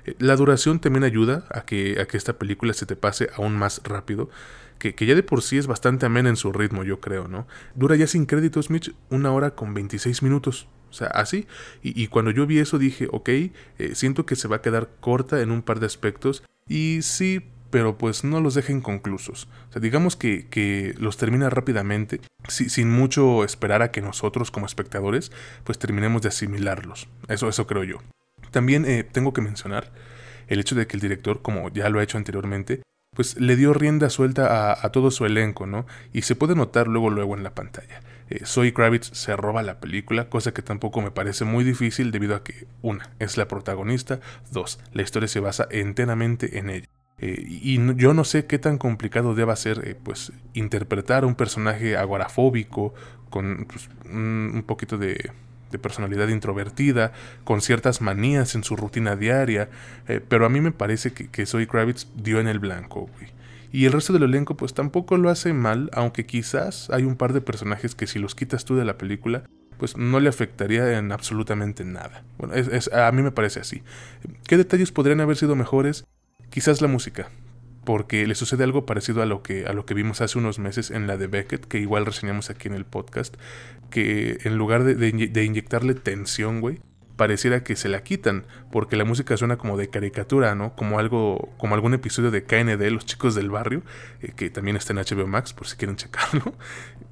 [0.05, 3.57] Eh, la duración también ayuda a que, a que esta película se te pase aún
[3.57, 4.29] más rápido,
[4.79, 7.47] que, ya de por sí es bastante amena en su ritmo, yo creo, ¿no?
[7.75, 10.69] Dura ya sin créditos, Mitch, una hora con 26 minutos.
[10.91, 11.47] O sea, así.
[11.83, 13.53] Y, cuando yo vi eso dije, ok, eh,
[13.95, 16.43] siento que se va a quedar corta en un par de aspectos.
[16.69, 19.49] Y sí, pero pues no los deja inconclusos.
[19.69, 25.33] O sea, digamos que, los termina rápidamente, sin mucho esperar a que nosotros como espectadores
[25.65, 27.09] pues terminemos de asimilarlos.
[27.29, 27.99] Eso, eso creo yo.
[28.51, 29.93] También eh, tengo que mencionar
[30.49, 32.83] el hecho de que el director, como ya lo ha hecho anteriormente,
[33.15, 35.87] pues le dio rienda suelta a, todo su elenco, ¿no?
[36.13, 38.01] Y se puede notar luego luego en la pantalla.
[38.31, 42.35] Eh, Zoe Kravitz se roba la película, cosa que tampoco me parece muy difícil debido
[42.35, 46.89] a que, una, es la protagonista, dos, la historia se basa enteramente en ella.
[47.21, 51.35] Eh, y yo no sé qué tan complicado deba ser eh, pues interpretar a un
[51.35, 52.95] personaje agorafóbico
[53.29, 55.33] con pues, un, poquito de,
[55.83, 57.13] personalidad introvertida,
[57.45, 59.69] con ciertas manías en su rutina diaria,
[60.07, 63.11] eh, pero a mí me parece que, que Zoe Kravitz dio en el blanco,
[63.71, 67.33] Y el resto del elenco pues tampoco lo hace mal, aunque quizás hay un par
[67.33, 69.45] de personajes que si los quitas tú de la película,
[69.79, 72.25] pues no le afectaría en absolutamente nada.
[72.39, 72.55] Bueno,
[72.93, 73.83] a mí me parece así.
[74.47, 76.05] ¿Qué detalles podrían haber sido mejores?
[76.51, 77.31] Quizás la música,
[77.85, 80.91] porque le sucede algo parecido a lo que a lo que vimos hace unos meses
[80.91, 83.37] en la de Beckett, que igual reseñamos aquí en el podcast,
[83.91, 85.09] que en lugar de,
[85.45, 86.81] inyectarle tensión, güey,
[87.19, 90.75] pareciera que se la quitan, porque la música suena como de caricatura, ¿no?
[90.75, 93.83] Como algo, como algún episodio de KND, los chicos del barrio,
[94.23, 96.55] eh, que también está en HBO Max, por si quieren checarlo.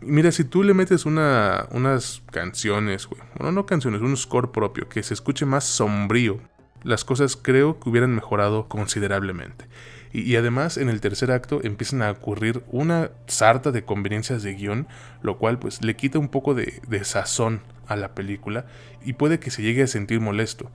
[0.01, 4.88] Mira, si tú le metes una, unas canciones, güey, bueno, no canciones, un score propio,
[4.88, 6.40] que se escuche más sombrío,
[6.85, 9.66] las cosas creo que hubieran mejorado considerablemente.
[10.12, 14.87] Y, además en el tercer acto empiezan a ocurrir una sarta de conveniencias de guion,
[15.21, 18.66] lo cual pues le quita un poco de, sazón a la película
[19.05, 20.70] y puede que se llegue a sentir molesto.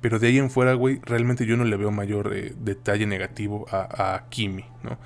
[0.00, 3.66] Pero de ahí en fuera, güey, realmente yo no le veo mayor eh, detalle negativo
[3.70, 4.98] a, Kimi, ¿no?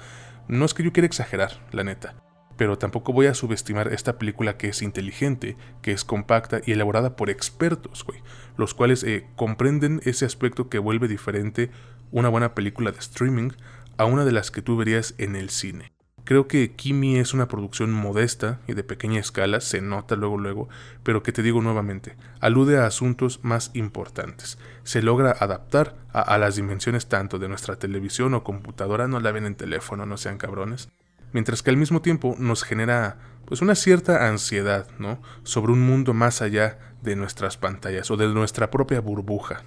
[0.48, 2.14] No es que yo quiera exagerar, la neta
[2.56, 7.16] pero tampoco voy a subestimar esta película que es inteligente, que es compacta y elaborada
[7.16, 8.22] por expertos, güey,
[8.56, 11.70] los cuales eh, comprenden ese aspecto que vuelve diferente
[12.12, 13.50] una buena película de streaming
[13.98, 15.92] a una de las que tú verías en el cine.
[16.26, 20.68] Creo que Kimi es una producción modesta y de pequeña escala, se nota luego luego,
[21.04, 24.58] pero que te digo nuevamente, alude a asuntos más importantes.
[24.82, 29.46] Se logra adaptar a, las dimensiones tanto de nuestra televisión o computadora, no la ven
[29.46, 30.88] en teléfono, no sean cabrones,
[31.32, 35.22] mientras que al mismo tiempo nos genera pues una cierta ansiedad, ¿no?
[35.44, 39.62] Sobre un mundo más allá de nuestras pantallas o de nuestra propia burbuja.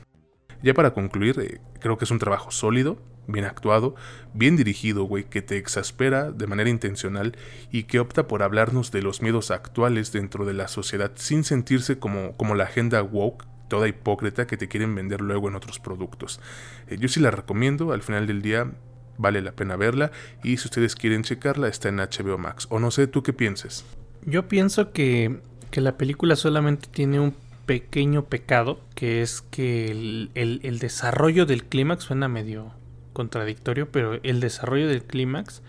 [0.61, 3.95] Ya para concluir, eh, creo que es un trabajo sólido, bien actuado,
[4.33, 7.37] bien dirigido, güey, que te exaspera de manera intencional
[7.71, 11.99] y que opta por hablarnos de los miedos actuales dentro de la sociedad sin sentirse
[11.99, 16.39] como, como la agenda woke toda hipócrita que te quieren vender luego en otros productos.
[16.87, 18.71] Eh, yo sí la recomiendo, al final del día
[19.17, 20.11] vale la pena verla
[20.43, 22.67] y si ustedes quieren checarla está en HBO Max.
[22.69, 23.85] O no sé, ¿tú qué pienses?
[24.25, 25.39] Yo pienso que,
[25.71, 31.65] que la película solamente tiene un pequeño pecado, que es que el, el, desarrollo del
[31.65, 32.71] clímax suena medio
[33.19, 35.61] contradictorio, pero el desarrollo del clímax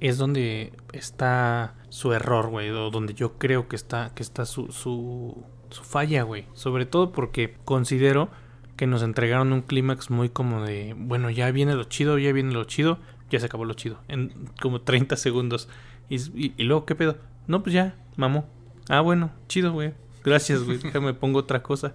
[0.00, 4.72] es donde está su error, güey, o donde yo creo que está, que está su,
[4.72, 6.46] su, su falla, güey.
[6.54, 8.28] Sobre todo porque considero
[8.76, 12.52] que nos entregaron un clímax muy como de, bueno, ya viene lo chido, ya viene
[12.52, 12.98] lo chido,
[13.30, 15.68] ya se acabó lo chido, en como 30 segundos.
[16.08, 17.18] Y, luego, ¿qué pedo?
[17.46, 18.48] No, pues ya, mamó.
[18.88, 19.94] Ah, bueno, chido, güey.
[20.24, 20.78] Gracias, güey.
[20.82, 21.94] Déjame pongo otra cosa.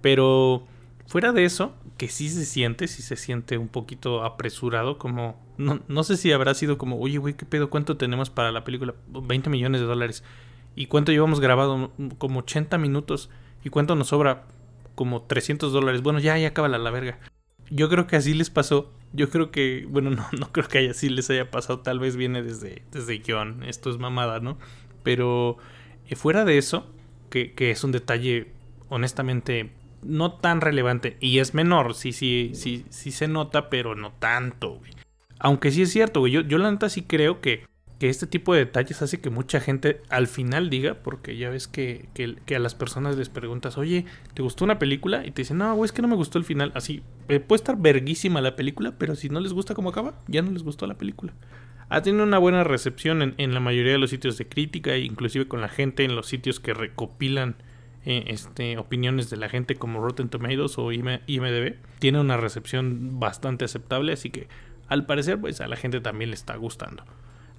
[0.00, 0.66] Pero
[1.08, 5.44] fuera de eso, que sí se siente, sí se siente un poquito apresurado, como...
[5.56, 7.68] No, no sé si habrá sido como, oye, güey, ¿qué pedo?
[7.68, 8.94] ¿Cuánto tenemos para la película?
[9.08, 10.22] 20 millones de dólares.
[10.76, 11.90] ¿Y cuánto llevamos grabado?
[12.18, 13.28] Como 80 minutos.
[13.64, 14.46] ¿Y cuánto nos sobra?
[14.98, 16.02] como 300 dólares.
[16.02, 17.20] Bueno, ya, ya acaba la, verga.
[17.70, 18.92] Yo creo que así les pasó.
[19.12, 21.78] Yo creo que, bueno, no, no creo que así les haya pasado.
[21.78, 23.62] Tal vez viene desde, desde guion.
[23.62, 24.58] Esto es mamada, ¿no?
[25.04, 25.56] Pero
[26.08, 26.84] eh, fuera de eso,
[27.30, 28.50] que, que, es un detalle
[28.88, 29.70] honestamente
[30.02, 31.16] no tan relevante.
[31.20, 34.92] Y es menor, sí, sí, sí, sí se nota, pero no tanto, güey.
[35.38, 36.32] Aunque sí es cierto, güey.
[36.32, 37.64] Yo, yo la neta sí creo que
[37.98, 41.66] que este tipo de detalles hace que mucha gente al final diga, porque ya ves
[41.66, 45.26] que, que, a las personas les preguntas, oye, ¿te gustó una película?
[45.26, 46.70] Y te dicen, no, güey, es que no me gustó el final.
[46.74, 50.42] Así, eh, puede estar verguísima la película, pero si no les gusta cómo acaba, ya
[50.42, 51.32] no les gustó la película.
[51.88, 55.00] Ha tenido una buena recepción en, en la mayoría de los sitios de crítica, e
[55.00, 57.56] inclusive con la gente en los sitios que recopilan
[58.10, 61.74] eh, este, opiniones de la gente como Rotten Tomatoes o IMDB.
[61.98, 64.48] Tiene una recepción bastante aceptable, así que
[64.88, 67.04] al parecer, pues a la gente también le está gustando.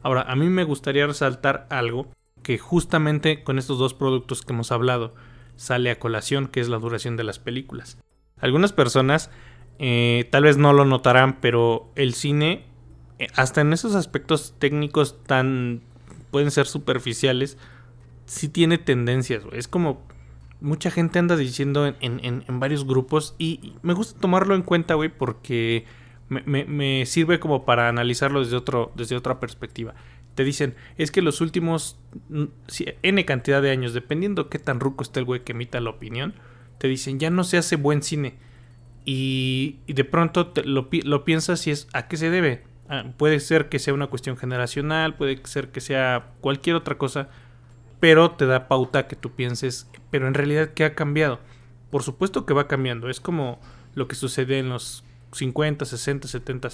[0.01, 2.07] Ahora, a mí me gustaría resaltar algo
[2.41, 5.13] que justamente con estos dos productos que hemos hablado
[5.55, 7.99] sale a colación, que es la duración de las películas.
[8.39, 9.29] Algunas personas
[9.77, 12.65] eh, tal vez no lo notarán, pero el cine,
[13.19, 15.83] eh, hasta en esos aspectos técnicos tan
[16.31, 17.59] pueden ser superficiales,
[18.25, 19.43] sí tiene tendencias.
[19.51, 20.09] Es como
[20.61, 25.09] mucha gente anda diciendo en, en varios grupos y me gusta tomarlo en cuenta, güey,
[25.09, 25.85] porque
[26.29, 29.95] me, sirve como para analizarlo desde, otro, desde otra perspectiva.
[30.35, 31.99] Te dicen, es que los últimos
[33.01, 36.35] N cantidad de años, dependiendo qué tan ruco esté el güey que emita la opinión,
[36.77, 38.35] te dicen, ya no se hace buen cine.
[39.05, 42.63] Y, de pronto lo, lo, piensas y es, ¿a qué se debe?
[42.87, 47.29] Ah, puede ser que sea una cuestión generacional, puede ser que sea cualquier otra cosa,
[47.99, 51.39] pero te da pauta que tú pienses, pero en realidad, ¿qué ha cambiado?
[51.89, 53.59] Por supuesto que va cambiando, es como
[53.95, 56.69] lo que sucede en los 50, 60, 70.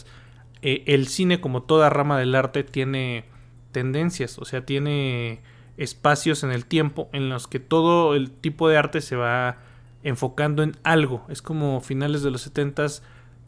[0.61, 3.25] el cine, como toda rama del arte, tiene
[3.71, 5.41] tendencias, o sea, tiene
[5.77, 9.57] espacios en el tiempo en los que todo el tipo de arte se va
[10.03, 11.25] enfocando en algo.
[11.29, 12.87] Es como finales de los 70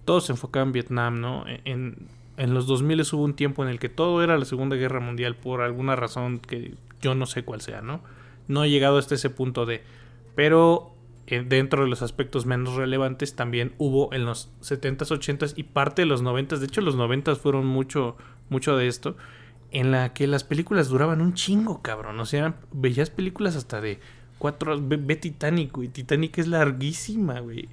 [0.05, 1.43] todo se enfocaba en Vietnam, ¿no?
[1.65, 5.01] En, en los 2000 hubo un tiempo en el que todo era la Segunda Guerra
[5.01, 8.01] Mundial por alguna razón que yo no sé cuál sea, ¿no?
[8.47, 9.83] No he llegado hasta ese punto de...
[10.35, 10.93] Pero
[11.27, 16.03] eh, dentro de los aspectos menos relevantes también hubo en los 70s, 80s y parte
[16.03, 18.15] de los 90s, de hecho los 90s fueron mucho,
[18.49, 19.17] mucho de esto,
[19.71, 22.19] en la que las películas duraban un chingo, cabrón.
[22.19, 23.99] O sea, veías películas hasta de
[24.37, 24.87] cuatro horas.
[24.87, 25.89] Ve, Titanic, güey.
[25.89, 27.69] Titanic es larguísima, güey.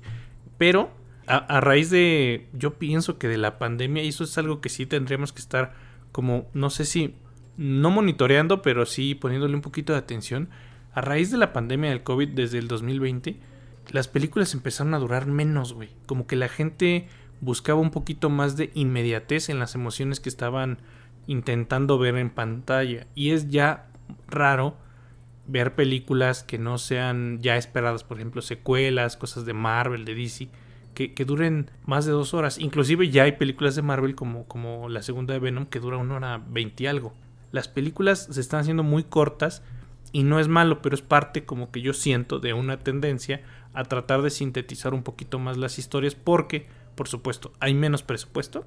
[0.59, 0.91] Pero
[1.27, 4.87] a, raíz de, yo pienso que de la pandemia, y eso es algo que sí
[4.87, 5.75] tendríamos que estar
[6.13, 7.15] como, no sé si,
[7.57, 10.49] no monitoreando, pero sí poniéndole un poquito de atención.
[10.93, 13.37] A raíz de la pandemia del COVID desde el 2020,
[13.91, 15.91] las películas empezaron a durar menos, güey.
[16.07, 17.09] Como que la gente
[17.41, 20.79] buscaba un poquito más de inmediatez en las emociones que estaban
[21.27, 23.07] intentando ver en pantalla.
[23.15, 23.87] Y es ya
[24.29, 24.77] raro
[25.47, 30.49] ver películas que no sean ya esperadas, por ejemplo, secuelas, cosas de Marvel, de DC,
[30.95, 32.59] que, duren más de dos horas.
[32.59, 36.17] Inclusive ya hay películas de Marvel como, como la segunda de Venom que dura una
[36.17, 37.13] hora veinte algo.
[37.55, 39.63] Las películas se están haciendo muy cortas
[40.11, 43.43] y no es malo, pero es parte como que yo siento de una tendencia
[43.75, 48.67] a tratar de sintetizar un poquito más las historias porque, por supuesto, hay menos presupuesto,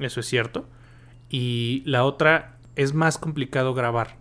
[0.00, 0.66] eso es cierto,
[1.30, 4.16] y la otra es más complicado grabar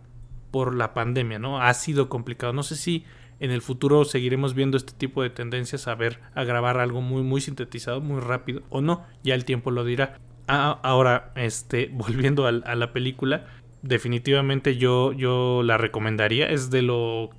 [0.52, 1.60] por la pandemia, ¿no?
[1.60, 2.54] Ha sido complicado.
[2.54, 3.06] No sé si
[3.39, 7.23] en el futuro seguiremos viendo este tipo de tendencias a ver, a grabar algo muy,
[7.23, 10.19] muy sintetizado, muy rápido, o no, ya el tiempo lo dirá.
[10.47, 13.47] Ah, ahora, este, volviendo a, la película,
[13.84, 16.50] definitivamente yo, yo la recomendaría.
[16.50, 17.30] Es de lo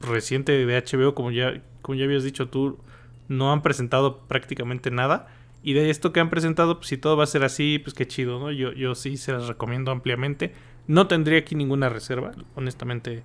[0.00, 2.78] reciente de HBO, como ya, como ya habías dicho tú,
[3.26, 5.26] no han presentado prácticamente nada.
[5.64, 8.06] Y de esto que han presentado, pues si todo va a ser así, pues qué
[8.06, 8.52] chido, ¿no?
[8.52, 10.52] Yo, yo sí se las recomiendo ampliamente.
[10.86, 13.24] No tendría aquí ninguna reserva, honestamente.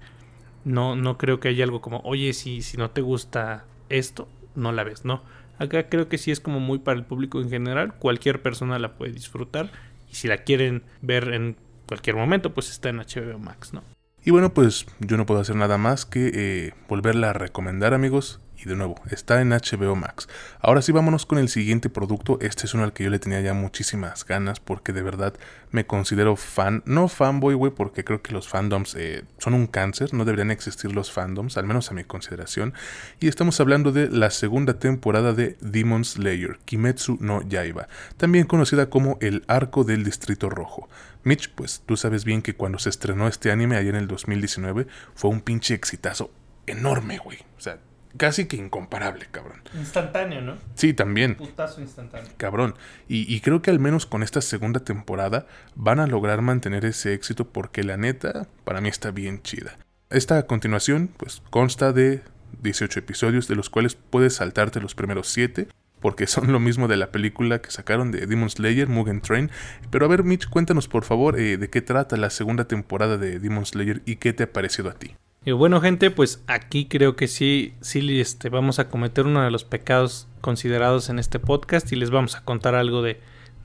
[0.63, 4.71] No, no creo que haya algo como, oye, si, si no te gusta esto, no
[4.71, 5.21] la ves, no.
[5.57, 7.95] Acá creo que sí es como muy para el público en general.
[7.95, 9.69] Cualquier persona la puede disfrutar.
[10.09, 11.57] Y si la quieren ver en
[11.89, 13.81] cualquier momento, pues está en HBO Max, ¿no?
[14.23, 18.39] Y bueno, pues yo no puedo hacer nada más que eh, volverla a recomendar, amigos.
[18.61, 20.27] Y de nuevo, está en HBO Max.
[20.59, 22.37] Ahora sí, vámonos con el siguiente producto.
[22.41, 25.33] Este es uno al que yo le tenía ya muchísimas ganas porque de verdad
[25.71, 26.83] me considero fan.
[26.85, 30.13] No fanboy, güey, porque creo que los fandoms eh, son un cáncer.
[30.13, 32.73] No deberían existir los fandoms, al menos a mi consideración.
[33.21, 38.89] Y estamos hablando de la segunda temporada de Demon Slayer, Kimetsu no Yaiba, también conocida
[38.89, 40.89] como el Arco del Distrito Rojo.
[41.23, 44.87] Mitch, pues tú sabes bien que cuando se estrenó este anime allá en el 2019
[45.15, 46.31] fue un pinche exitazo
[46.65, 47.39] enorme, güey.
[47.57, 47.79] O sea,
[48.17, 49.61] casi que incomparable, cabrón.
[49.73, 50.57] Instantáneo, ¿no?
[50.75, 51.35] Sí, también.
[51.35, 52.29] Putazo instantáneo.
[52.37, 52.75] Cabrón.
[53.07, 57.13] Y, y, creo que al menos con esta segunda temporada van a lograr mantener ese
[57.13, 59.77] éxito porque la neta, para mí está bien chida.
[60.09, 62.21] Esta continuación, pues, consta de
[62.61, 65.67] 18 episodios, de los cuales puedes saltarte los primeros 7
[65.99, 69.51] porque son lo mismo de la película que sacaron de Demon Slayer, Mugen Train.
[69.91, 73.39] Pero a ver, Mitch, cuéntanos por favor eh, de qué trata la segunda temporada de
[73.39, 75.15] Demon Slayer y qué te ha parecido a ti.
[75.45, 79.51] Y bueno, gente, pues aquí creo que sí, sí este, vamos a cometer uno de
[79.51, 83.19] los pecados considerados en este podcast y les vamos a contar algo de,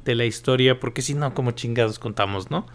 [0.05, 2.67] de la historia, porque si no, como chingados contamos, ¿no?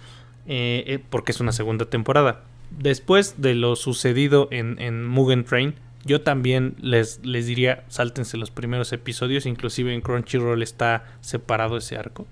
[0.48, 2.44] Eh, eh, porque es una segunda temporada.
[2.72, 8.52] Después de lo sucedido en, en Mugen Train, yo también les, les diría, sáltense los
[8.52, 12.28] primeros episodios, inclusive en Crunchyroll está separado ese arco.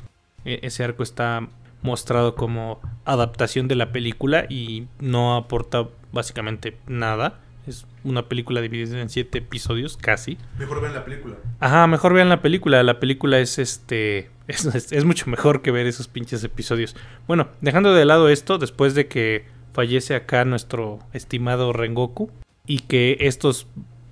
[0.45, 1.47] E, ese arco está
[1.81, 7.39] mostrado como adaptación de la película y no aporta básicamente nada.
[7.65, 10.37] Es una película dividida en siete episodios, casi.
[10.57, 11.35] Mejor vean la película.
[11.59, 12.81] Ajá, mejor vean la película.
[12.83, 14.31] La película es este.
[14.47, 16.95] Es, es, mucho mejor que ver esos pinches episodios.
[17.27, 22.31] Bueno, dejando de lado esto, después de que fallece acá nuestro estimado Rengoku,
[22.67, 23.65] y que estos,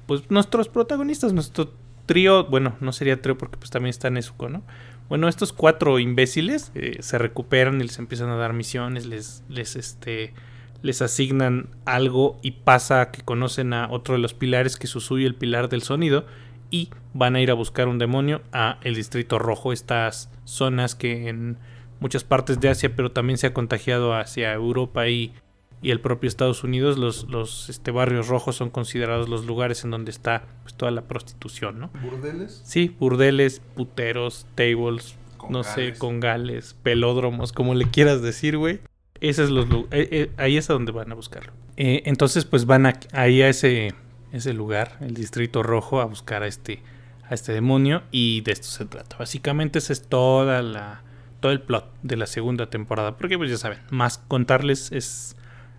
[0.07, 1.73] pues nuestros protagonistas, nuestro
[2.05, 4.63] trío, bueno, no sería trío porque pues también está Nezuko, ¿no?
[5.07, 9.75] Bueno, estos cuatro imbéciles eh, se recuperan y les empiezan a dar misiones, les, les,
[9.75, 10.33] este,
[10.81, 15.25] les asignan algo y pasa que conocen a otro de los pilares que es Usui,
[15.25, 16.25] el pilar del sonido,
[16.71, 21.29] y van a ir a buscar un demonio a el distrito rojo, estas zonas que
[21.29, 21.57] en
[21.99, 25.33] muchas partes de Asia, pero también se ha contagiado hacia Europa y
[25.81, 29.91] y el propio Estados Unidos, los, los este, barrios rojos son considerados los lugares en
[29.91, 31.91] donde está pues, toda la prostitución, ¿no?
[32.01, 32.61] ¿Burdeles?
[32.65, 35.15] Sí, burdeles, puteros, tables,
[35.49, 38.79] no sé, con gales, pelódromos, como le quieras decir, güey.
[39.21, 41.53] Ese es los eh, eh, ahí es a donde van a buscarlo.
[41.77, 43.93] Eh, entonces, pues van ahí a ese,
[44.31, 46.81] ese lugar, el distrito rojo, a buscar a este,
[47.29, 48.03] a este demonio.
[48.11, 49.17] Y de esto se trata.
[49.17, 51.01] Básicamente, ese es toda la,
[51.39, 53.17] todo el plot de la segunda temporada.
[53.17, 55.37] Porque, pues ya saben, más contarles es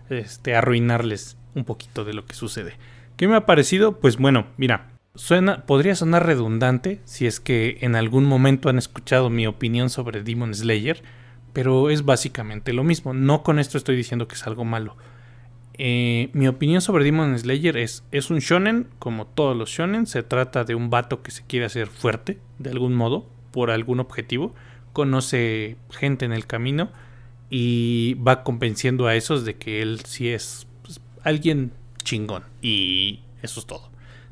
[0.09, 2.75] este, arruinarles un poquito de lo que sucede.
[3.15, 3.99] ¿Qué me ha parecido?
[3.99, 9.29] Pues bueno, mira, suena, podría sonar redundante si es que en algún momento han escuchado
[9.29, 11.01] mi opinión sobre Demon Slayer,
[11.53, 13.13] pero es básicamente lo mismo.
[13.13, 14.95] No con esto estoy diciendo que es algo malo.
[15.79, 20.23] Eh, mi opinión sobre Demon Slayer es, es un shonen, como todos los shonen, se
[20.23, 24.53] trata de un vato que se quiere hacer fuerte, de algún modo, por algún objetivo,
[24.93, 26.91] conoce gente en el camino
[27.49, 31.71] y va convenciendo a esos de que él sí es pues, alguien
[32.03, 32.43] chingón.
[32.61, 33.89] Y eso es todo.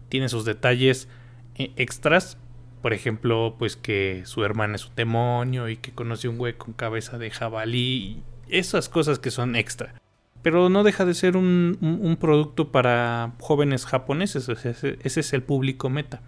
[0.10, 1.08] Tiene sus detalles
[1.56, 2.38] eh, extras.
[2.82, 6.74] Por ejemplo, pues que su hermana es un demonio y que conoce un güey con
[6.74, 8.22] cabeza de jabalí.
[8.48, 9.96] Esas cosas que son extra.
[10.44, 14.48] Pero no deja de ser un, producto para jóvenes japoneses.
[14.48, 16.22] ese, es el público meta.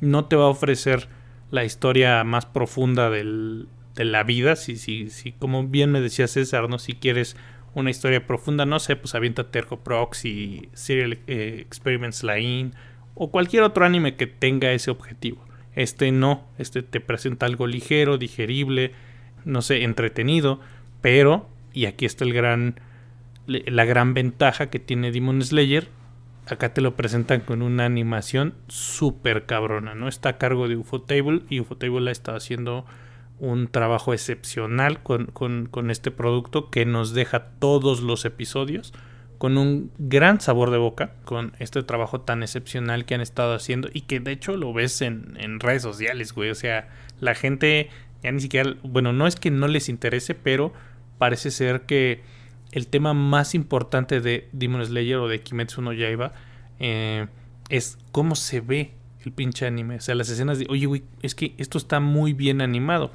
[0.00, 1.08] No te va a ofrecer
[1.52, 4.56] la historia más profunda del, de la vida.
[4.56, 6.78] Si, si, si, como bien me decía César, ¿no?
[6.78, 7.36] Si quieres
[7.74, 12.72] una historia profunda, no sé, pues avienta Terco Proxy, Serial eh, Experiments Line
[13.14, 15.44] o cualquier otro anime que tenga ese objetivo.
[15.74, 18.92] Este no, este te presenta algo ligero, digerible,
[19.44, 20.60] no sé, entretenido,
[21.00, 22.80] pero, y aquí está el gran,
[23.46, 25.88] la gran ventaja que tiene Demon Slayer,
[26.46, 30.08] acá te lo presentan con una animación súper cabrona, ¿no?
[30.08, 32.84] Está a cargo de Ufotable y Ufotable la está haciendo
[33.40, 38.92] un trabajo excepcional con, este producto que nos deja todos los episodios
[39.38, 43.88] con un gran sabor de boca, con este trabajo tan excepcional que han estado haciendo
[43.92, 46.50] y que de hecho lo ves en, redes sociales, güey.
[46.50, 47.88] O sea, la gente
[48.22, 50.74] ya ni siquiera, bueno, no es que no les interese, pero
[51.16, 52.20] parece ser que
[52.72, 56.32] el tema más importante de Demon Slayer o de Kimetsu no Yaiba
[56.78, 57.26] eh,
[57.70, 58.92] es cómo se ve
[59.24, 59.96] el pinche anime.
[59.96, 63.10] O sea, las escenas de, oye, güey, es que esto está muy bien animado.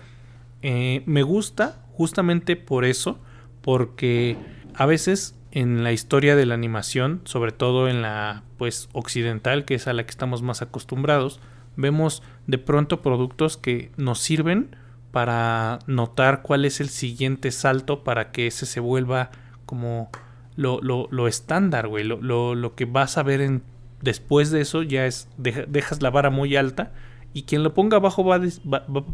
[0.61, 3.19] Eh, me gusta justamente por eso,
[3.61, 4.37] porque
[4.73, 9.75] a veces en la historia de la animación, sobre todo en la pues occidental, que
[9.75, 11.39] es a la que estamos más acostumbrados,
[11.77, 14.75] vemos de pronto productos que nos sirven
[15.11, 19.31] para notar cuál es el siguiente salto para que ese se vuelva
[19.65, 20.09] como
[20.57, 22.03] lo, lo, estándar, güey.
[22.03, 22.17] Lo,
[22.55, 23.63] lo, que vas a ver en,
[24.01, 26.91] después de eso ya es, dejas la vara muy alta
[27.35, 28.39] y quien lo ponga abajo va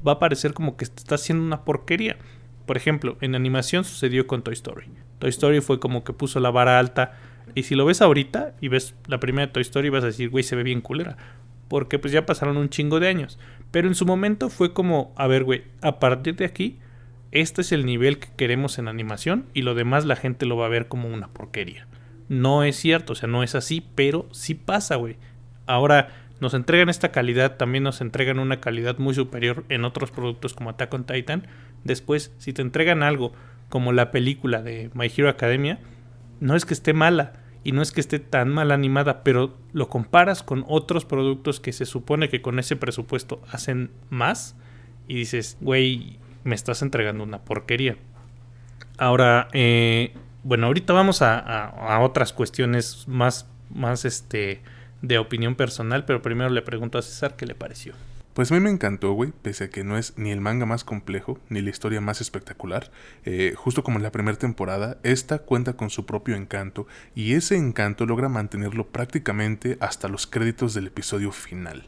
[0.06, 2.18] a, parecer como que está haciendo una porquería.
[2.68, 4.86] Por ejemplo, en animación sucedió con Toy Story.
[5.18, 7.14] Toy Story fue como que puso la vara alta.
[7.56, 10.44] Y si lo ves ahorita y ves la primera Toy Story, vas a decir, güey,
[10.44, 11.18] se ve bien culera.
[11.68, 13.40] Porque pues ya pasaron un chingo de años.
[13.72, 16.78] Pero en su momento fue como, a ver, güey, a partir de aquí,
[17.32, 20.68] este es el nivel que queremos en animación y lo demás la gente lo va
[20.68, 21.88] a ver como una porquería.
[22.30, 25.18] No es cierto, o sea, no es así, pero sí pasa, güey.
[25.66, 30.56] Ahora, nos entregan esta calidad, también nos entregan una calidad muy superior en otros productos
[30.56, 31.48] como Attack on Titan.
[31.84, 33.32] Después, si te entregan algo
[33.70, 35.80] como la película de My Hero Academia,
[36.40, 39.88] no es que esté mala y no es que esté tan mal animada, pero lo
[39.88, 44.58] comparas con otros productos que se supone que con ese presupuesto hacen más
[45.08, 47.98] y dices, güey, me estás entregando una porquería.
[48.98, 54.64] Ahora, eh, bueno, ahorita vamos a, a, otras cuestiones más, más este,
[55.02, 57.94] de opinión personal, pero primero le pregunto a César qué le pareció.
[58.34, 60.86] Pues a mí me encantó, güey, pese a que no es ni el manga más
[60.86, 62.90] complejo, ni la historia más espectacular.
[63.26, 67.58] Eh, justo como en la primera temporada, esta cuenta con su propio encanto, y ese
[67.58, 71.84] encanto logra mantenerlo prácticamente hasta los créditos del episodio final.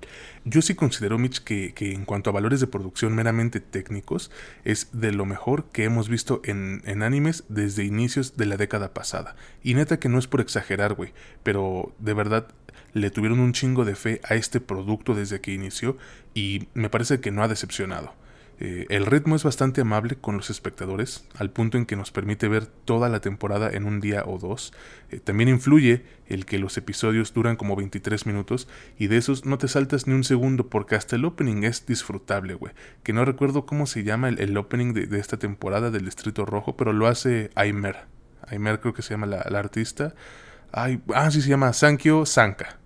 [0.45, 4.29] Yo sí considero, Mitch, que, que en cuanto a valores de producción meramente técnicos,
[4.65, 8.93] es de lo mejor que hemos visto en, en animes desde inicios de la década
[8.93, 9.37] pasada.
[9.63, 12.47] Y neta que no es por exagerar, güey, pero de verdad
[12.93, 15.97] le tuvieron un chingo de fe a este producto desde que inició
[16.33, 18.13] y me parece que no ha decepcionado.
[18.65, 22.47] Eh, el ritmo es bastante amable con los espectadores, al punto en que nos permite
[22.47, 24.71] ver toda la temporada en un día o dos.
[25.11, 29.57] Eh, también influye el que los episodios duran como 23 minutos y de esos no
[29.57, 32.71] te saltas ni un segundo porque hasta el opening es disfrutable, güey.
[33.03, 36.93] Que no recuerdo cómo se llama el, opening de, esta temporada del Distrito Rojo, pero
[36.93, 38.05] lo hace Aimer.
[38.47, 40.15] Aimer creo que se llama la, artista.
[40.71, 42.79] Ay, ah, sí se llama Sankyo Sanka.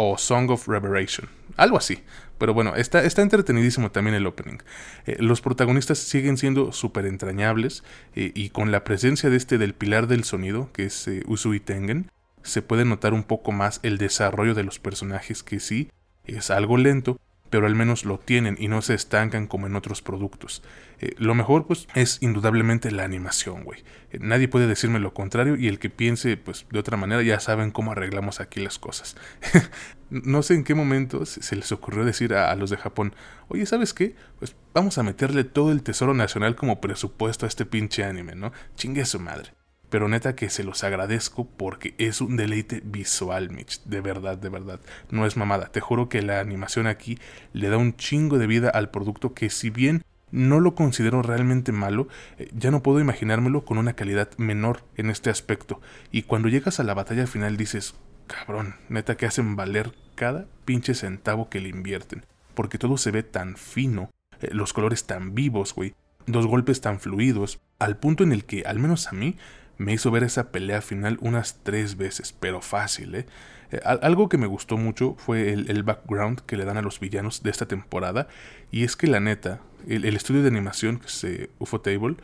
[0.00, 1.28] O Song of Revelation.
[1.56, 2.04] Algo así.
[2.38, 4.58] Pero bueno, está, está entretenidísimo también el opening.
[5.06, 7.84] Eh, los protagonistas siguen siendo súper entrañables
[8.14, 11.60] eh, y con la presencia de este del pilar del sonido, que es eh, Usui
[11.60, 12.10] Tengen,
[12.42, 15.90] se puede notar un poco más el desarrollo de los personajes que sí
[16.24, 17.18] es algo lento,
[17.50, 20.62] pero al menos lo tienen y no se estancan como en otros productos.
[21.00, 23.84] Eh, lo mejor pues es indudablemente la animación, güey.
[24.10, 27.40] Eh, nadie puede decirme lo contrario y el que piense pues de otra manera ya
[27.40, 29.16] saben cómo arreglamos aquí las cosas.
[30.10, 33.14] no sé en qué momento se les ocurrió decir a, los de Japón,
[33.48, 34.14] oye, ¿sabes qué?
[34.38, 38.52] Pues vamos a meterle todo el tesoro nacional como presupuesto a este pinche anime, ¿no?
[38.76, 39.57] Chingue su madre.
[39.90, 43.82] Pero neta que se los agradezco porque es un deleite visual, Mitch.
[43.84, 44.80] De verdad, de verdad.
[45.10, 45.66] No es mamada.
[45.66, 47.18] Te juro que la animación aquí
[47.52, 51.72] le da un chingo de vida al producto que si bien no lo considero realmente
[51.72, 55.80] malo, eh, ya no puedo imaginármelo con una calidad menor en este aspecto.
[56.10, 57.94] Y cuando llegas a la batalla final dices,
[58.26, 62.26] cabrón, neta que hacen valer cada pinche centavo que le invierten.
[62.54, 64.10] Porque todo se ve tan fino,
[64.40, 65.94] eh, los colores tan vivos, güey,
[66.26, 69.36] los golpes tan fluidos, al punto en el que, al menos a mí,
[69.78, 73.26] me hizo ver esa pelea final unas tres veces, pero fácil, ¿eh?
[73.70, 77.42] eh algo que me gustó mucho fue el, background que le dan a los villanos
[77.42, 78.28] de esta temporada,
[78.70, 82.16] y es que la neta, el, estudio de animación, que es UFO Table,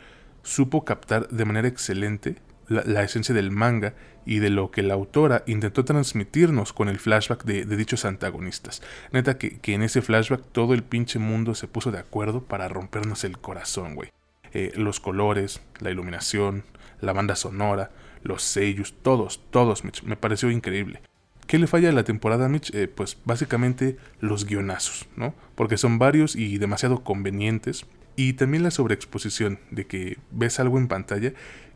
[0.43, 2.35] supo captar de manera excelente
[2.67, 3.93] la, esencia del manga
[4.25, 8.81] y de lo que la autora intentó transmitirnos con el flashback de, dichos antagonistas.
[9.11, 12.67] Neta que, que, en ese flashback todo el pinche mundo se puso de acuerdo para
[12.67, 14.11] rompernos el corazón, güey.
[14.55, 16.63] Eh, los colores, la iluminación,
[17.01, 17.91] la banda sonora,
[18.23, 21.01] los sellos, todos, todos, Mitch, me pareció increíble.
[21.47, 22.73] ¿Qué le falla a la temporada, Mitch?
[22.73, 25.35] Eh, pues básicamente los guionazos, ¿no?
[25.53, 27.85] Porque son varios y demasiado convenientes.
[28.15, 31.33] Y también la sobreexposición de que ves algo en pantalla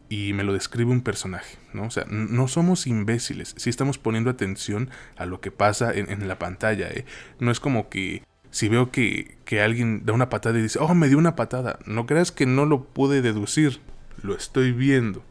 [0.10, 1.84] y me lo describe un personaje, ¿no?
[1.84, 6.28] O sea, no somos imbéciles, si estamos poniendo atención a lo que pasa en, en
[6.28, 7.06] la pantalla, ¿eh?
[7.40, 10.96] No es como que si veo que, que alguien da una patada y dice, oh,
[10.96, 13.82] me dio una patada, no creas que no lo pude deducir,
[14.24, 15.24] lo estoy viendo.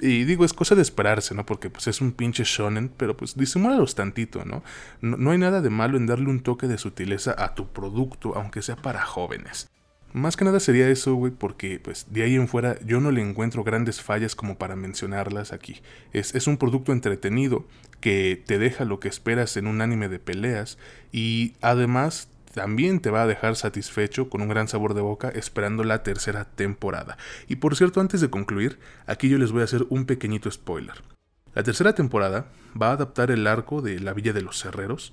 [0.00, 1.44] Y digo, es cosa de esperarse, ¿no?
[1.44, 4.62] Porque pues es un pinche shonen, pero pues disimúlalos tantito, ¿no?
[5.02, 5.16] ¿no?
[5.18, 8.62] No hay nada de malo en darle un toque de sutileza a tu producto, aunque
[8.62, 9.68] sea para jóvenes.
[10.12, 13.22] Más que nada sería eso, güey, porque pues de ahí en fuera yo no le
[13.22, 15.82] encuentro grandes fallas como para mencionarlas aquí.
[16.12, 17.64] Es, es un producto entretenido
[18.00, 20.78] que te deja lo que esperas en un anime de peleas
[21.12, 25.84] y además también te va a dejar satisfecho con un gran sabor de boca esperando
[25.84, 27.16] la tercera temporada.
[27.48, 31.02] Y por cierto, antes de concluir, aquí yo les voy a hacer un pequeñito spoiler.
[31.54, 32.46] La tercera temporada
[32.80, 35.12] va a adaptar el arco de la Villa de los Herreros.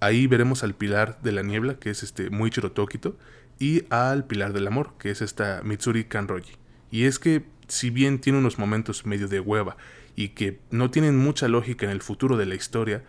[0.00, 3.16] Ahí veremos al Pilar de la Niebla, que es este Muichiro Tokito,
[3.58, 6.54] y al Pilar del Amor, que es esta Mitsuri Kanroji.
[6.90, 9.76] Y es que, si bien tiene unos momentos medio de hueva
[10.14, 13.02] y que no tienen mucha lógica en el futuro de la historia,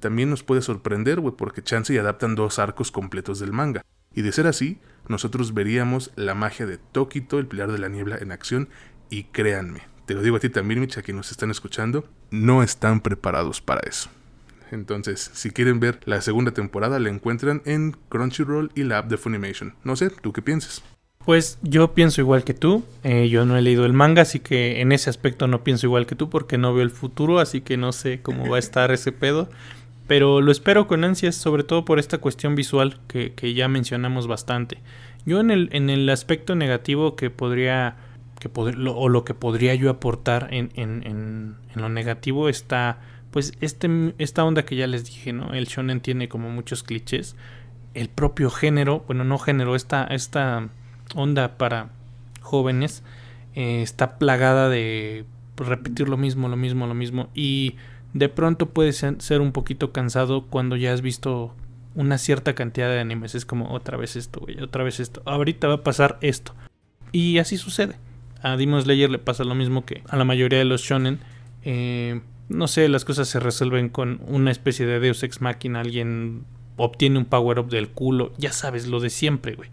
[0.00, 3.82] también nos puede sorprender, güey, porque chance y adaptan dos arcos completos del manga.
[4.12, 8.18] Y de ser así, nosotros veríamos la magia de Tokito, el Pilar de la Niebla,
[8.18, 8.68] en acción,
[9.08, 13.00] y créanme, te lo digo a ti también, Micha, que nos están escuchando, no están
[13.00, 14.10] preparados para eso.
[14.72, 19.16] Entonces, si quieren ver la segunda temporada, la encuentran en Crunchyroll y la app de
[19.16, 19.74] Funimation.
[19.84, 20.82] No sé, ¿tú qué piensas?
[21.24, 22.82] Pues yo pienso igual que tú.
[23.04, 26.06] Eh, yo no he leído el manga, así que en ese aspecto no pienso igual
[26.06, 28.90] que tú porque no veo el futuro, así que no sé cómo va a estar
[28.90, 29.48] ese pedo.
[30.10, 34.78] Pero lo espero con ansias, sobre todo por esta cuestión visual que, ya mencionamos bastante.
[35.24, 37.94] Yo en el, en el aspecto negativo que podría,
[38.40, 42.98] que o lo que podría yo aportar en, en, en, lo negativo está,
[43.30, 45.54] pues, este, esta onda que ya les dije, ¿no?
[45.54, 47.36] El shonen tiene como muchos clichés.
[47.94, 50.70] El propio género, bueno, no género, esta, esta
[51.14, 51.90] onda para
[52.40, 53.04] jóvenes
[53.54, 55.24] eh, está plagada de
[55.56, 57.28] repetir lo mismo, lo mismo, lo mismo.
[57.32, 57.76] Y
[58.12, 61.54] de pronto puede ser un poquito cansado cuando ya has visto
[61.94, 63.34] una cierta cantidad de animes.
[63.34, 65.22] Es como otra vez esto, güey, otra vez esto.
[65.26, 66.54] Ahorita va a pasar esto.
[67.12, 67.96] Y así sucede.
[68.42, 71.20] A Demon Slayer le pasa lo mismo que a la mayoría de los shonen.
[71.62, 75.80] Eh, no sé, las cosas se resuelven con una especie de Deus Ex Machina.
[75.80, 76.44] Alguien
[76.76, 78.32] obtiene un power up del culo.
[78.38, 79.68] Ya sabes, lo de siempre, güey.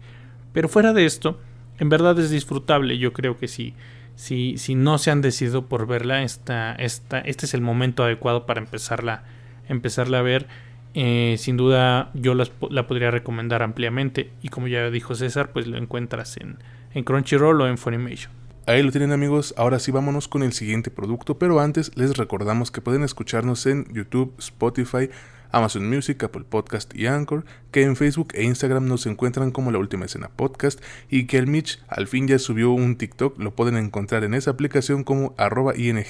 [0.52, 1.40] Pero fuera de esto,
[1.78, 2.98] en verdad es disfrutable.
[2.98, 3.74] Yo creo que sí
[4.18, 8.60] si no se han decidido por verla, esta, esta, este es el momento adecuado para
[8.60, 9.22] empezarla,
[9.68, 10.48] empezarla a ver.
[10.94, 15.76] Eh, sin duda yo la podría recomendar ampliamente y como ya dijo César, pues lo
[15.76, 16.58] encuentras en,
[16.94, 18.32] en Crunchyroll o en Funimation.
[18.66, 22.70] Ahí lo tienen amigos, ahora sí vámonos con el siguiente producto, pero antes les recordamos
[22.70, 25.08] que pueden escucharnos en YouTube, Spotify,
[25.50, 29.78] Amazon Music, Apple Podcast y Anchor, que en Facebook e Instagram nos encuentran como La
[29.78, 33.76] Última Escena Podcast y que el Mitch al fin ya subió un TikTok, lo pueden
[33.76, 36.04] encontrar en esa aplicación como arroba ing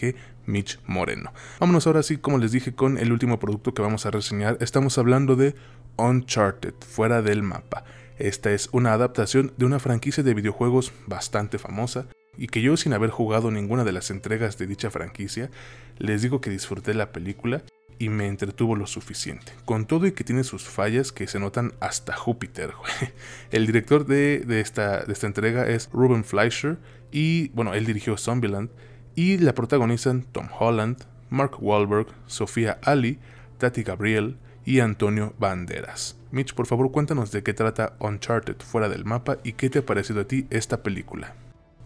[0.87, 1.33] Moreno.
[1.61, 4.57] Vámonos ahora sí, como les dije, con el último producto que vamos a reseñar.
[4.61, 5.55] Estamos hablando de
[5.97, 7.85] Uncharted, fuera del mapa.
[8.19, 12.93] Esta es una adaptación de una franquicia de videojuegos bastante famosa y que yo sin
[12.93, 15.51] haber jugado ninguna de las entregas de dicha franquicia,
[15.99, 17.63] les digo que disfruté la película
[17.99, 19.53] y me entretuvo lo suficiente.
[19.65, 22.73] Con todo y que tiene sus fallas que se notan hasta Júpiter.
[23.51, 26.79] El director de, esta, de esta entrega es Ruben Fleischer
[27.11, 28.71] y bueno, él dirigió Zombieland
[29.15, 33.19] y la protagonizan Tom Holland, Mark Wahlberg, Sofía Ali,
[33.59, 36.17] Tati Gabriel y Antonio Banderas.
[36.31, 39.87] Mitch, por favor cuéntanos de qué trata Uncharted fuera del mapa y qué te ha
[39.87, 41.35] parecido a ti esta película.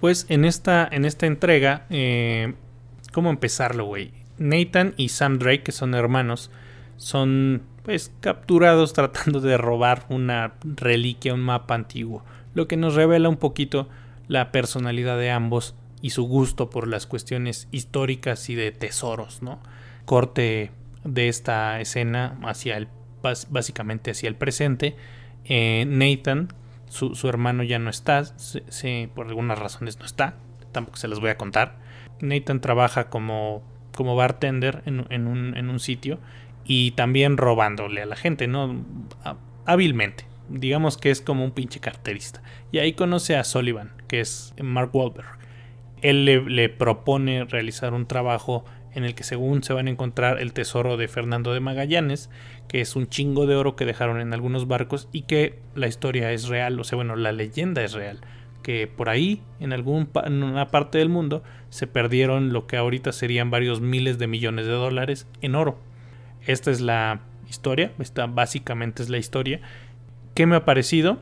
[0.00, 2.54] Pues en esta, en esta entrega, eh,
[3.12, 4.12] ¿cómo empezarlo, güey?
[4.48, 6.50] Nathan y Sam Drake, que son hermanos,
[6.96, 12.24] son pues capturados tratando de robar una reliquia, un mapa antiguo,
[12.54, 13.88] lo que nos revela un poquito
[14.28, 19.60] la personalidad de ambos y su gusto por las cuestiones históricas y de tesoros, ¿no?
[20.04, 20.70] Corte
[21.04, 22.88] de esta escena hacia el
[23.50, 24.96] básicamente hacia el presente.
[25.44, 26.48] Eh, Nathan,
[26.88, 28.24] su, hermano ya no está,
[29.14, 30.34] por algunas razones no está,
[30.72, 31.78] tampoco se las voy a contar.
[32.20, 33.62] Nathan trabaja como
[33.94, 36.18] como bartender en, un, sitio
[36.64, 38.84] y también robándole a la gente, ¿no?
[39.66, 40.26] Hábilmente.
[40.48, 42.42] Digamos que es como un pinche carterista.
[42.72, 45.38] Y ahí conoce a Sullivan, que es Mark Wahlberg.
[46.02, 50.52] Él le, propone realizar un trabajo en el que según se van a encontrar el
[50.52, 52.28] tesoro de Fernando de Magallanes,
[52.68, 56.32] que es un chingo de oro que dejaron en algunos barcos y que la historia
[56.32, 58.20] es real, o sea, bueno, la leyenda es real
[58.62, 63.80] que por ahí, en alguna parte del mundo, se perdieron lo que ahorita serían varios
[63.80, 65.78] miles de millones de dólares en oro.
[66.46, 69.62] Esta es la historia, esta básicamente es la historia.
[70.34, 71.18] ¿Qué me ha parecido?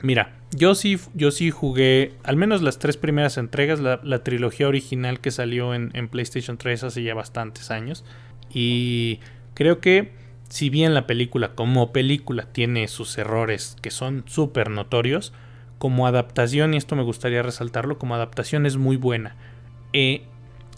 [0.00, 5.20] Mira, yo sí, yo sí jugué al menos las tres primeras entregas, la, trilogía original
[5.20, 8.02] que salió en, en PlayStation 3 hace ya bastantes años.
[8.48, 9.20] Y
[9.52, 10.12] creo que
[10.48, 15.34] si bien la película como película tiene sus errores que son súper notorios,
[15.76, 19.36] como adaptación, y esto me gustaría resaltarlo, como adaptación es muy buena.
[19.92, 20.24] Eh,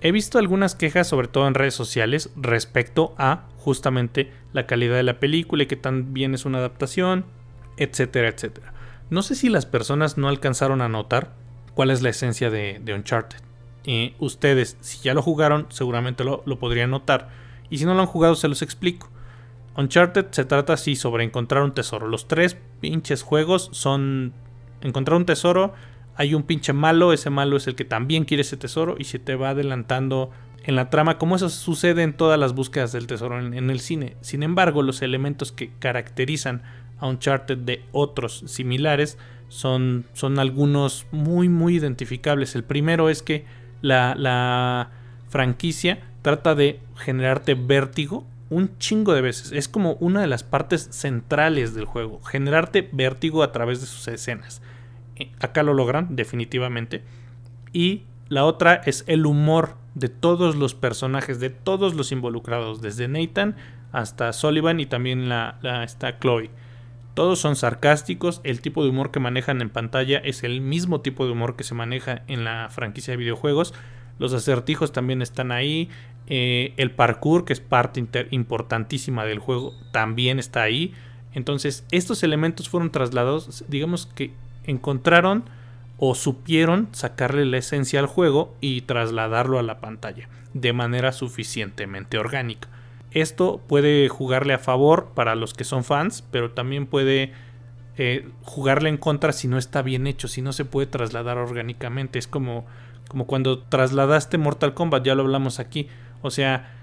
[0.00, 5.02] he visto algunas quejas, sobre todo en redes sociales, respecto a justamente la calidad de
[5.02, 7.24] la película y que tan bien es una adaptación,
[7.76, 8.72] etcétera, etcétera.
[9.10, 11.34] No sé si las personas no alcanzaron a notar
[11.74, 13.38] cuál es la esencia de, Uncharted.
[13.84, 17.28] Eh, ustedes, si ya lo jugaron, seguramente lo, lo podrían notar.
[17.70, 19.10] Y si no lo han jugado, se los explico.
[19.76, 22.06] Uncharted se trata así sobre encontrar un tesoro.
[22.06, 24.32] Los tres pinches juegos son
[24.82, 25.72] encontrar un tesoro,
[26.16, 29.18] hay un pinche malo, ese malo es el que también quiere ese tesoro y se
[29.18, 30.30] te va adelantando
[30.64, 34.16] en la trama, como eso sucede en todas las búsquedas del tesoro en, el cine.
[34.20, 36.62] Sin embargo, los elementos que caracterizan
[36.98, 42.54] a Uncharted de otros similares son, son algunos muy muy identificables.
[42.54, 43.44] El primero es que
[43.80, 44.90] la, la
[45.28, 49.50] franquicia trata de generarte vértigo un chingo de veces.
[49.52, 54.06] Es como una de las partes centrales del juego, generarte vértigo a través de sus
[54.08, 54.62] escenas.
[55.40, 57.02] Acá lo logran, definitivamente.
[57.72, 63.08] Y la otra es el humor de todos los personajes, de todos los involucrados, desde
[63.08, 63.56] Nathan
[63.92, 65.30] hasta Sullivan y también
[65.84, 66.50] está Chloe.
[67.14, 71.26] Todos son sarcásticos, el tipo de humor que manejan en pantalla es el mismo tipo
[71.26, 73.74] de humor que se maneja en la franquicia de videojuegos.
[74.18, 75.90] Los acertijos también están ahí.
[76.26, 80.94] Eh, el parkour, que es parte importantísima del juego, también está ahí.
[81.34, 84.32] Entonces, estos elementos fueron trasladados, digamos que
[84.64, 85.44] encontraron
[85.98, 92.18] o supieron sacarle la esencia al juego y trasladarlo a la pantalla de manera suficientemente
[92.18, 92.68] orgánica.
[93.12, 97.32] Esto puede jugarle a favor para los que son fans, pero también puede
[97.98, 102.18] eh, jugarle en contra si no está bien hecho, si no se puede trasladar orgánicamente.
[102.18, 102.64] Es como,
[103.08, 105.88] como cuando trasladaste Mortal Kombat, ya lo hablamos aquí.
[106.22, 106.74] O sea,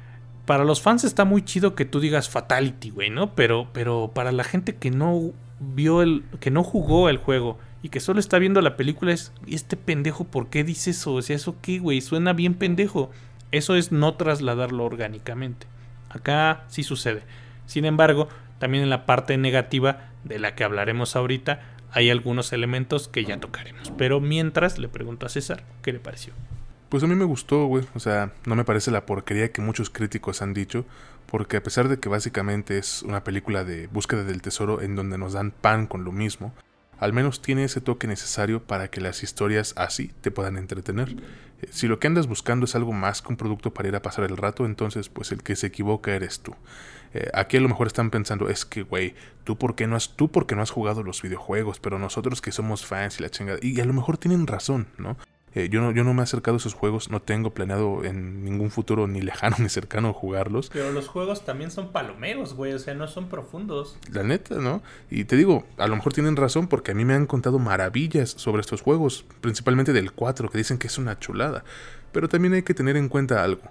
[0.45, 3.33] para los fans está muy chido que tú digas Fatality, güey, ¿no?
[3.33, 7.89] Pero, pero para la gente que no vio el, que no jugó el juego y
[7.89, 11.13] que solo está viendo la película es, este pendejo, ¿por qué dice eso?
[11.13, 12.01] O sea, ¿eso qué, güey?
[12.01, 13.11] Suena bien pendejo.
[13.51, 15.65] Eso es no trasladarlo orgánicamente.
[16.09, 17.23] Acá sí sucede.
[17.65, 18.27] Sin embargo,
[18.59, 21.61] también en la parte negativa de la que hablaremos ahorita,
[21.91, 23.91] hay algunos elementos que ya tocaremos.
[23.97, 26.33] Pero mientras le pregunto a César, ¿qué le pareció?
[26.89, 27.85] Pues a mí me gustó, güey.
[27.95, 30.85] O sea, no me parece la porquería que muchos críticos han dicho.
[31.27, 35.17] Porque a pesar de que básicamente es una película de búsqueda del tesoro en donde
[35.17, 36.53] nos dan pan con lo mismo,
[36.99, 41.15] al menos tiene ese toque necesario para que las historias así te puedan entretener.
[41.61, 44.01] Eh, si lo que andas buscando es algo más que un producto para ir a
[44.01, 46.55] pasar el rato, entonces pues el que se equivoca eres tú.
[47.13, 50.15] Eh, aquí a lo mejor están pensando, es que, güey, tú por qué no has,
[50.15, 53.59] tú porque no has jugado los videojuegos, pero nosotros que somos fans y la chingada.
[53.61, 55.17] Y a lo mejor tienen razón, ¿no?
[55.55, 58.43] Eh, yo, no, yo no me he acercado a esos juegos, no tengo planeado en
[58.43, 60.69] ningún futuro ni lejano ni cercano jugarlos.
[60.71, 63.97] Pero los juegos también son palomeros, güey, o sea, no son profundos.
[64.11, 64.81] La neta, ¿no?
[65.09, 68.29] Y te digo, a lo mejor tienen razón porque a mí me han contado maravillas
[68.29, 71.63] sobre estos juegos, principalmente del 4, que dicen que es una chulada.
[72.11, 73.63] Pero también hay que tener en cuenta algo.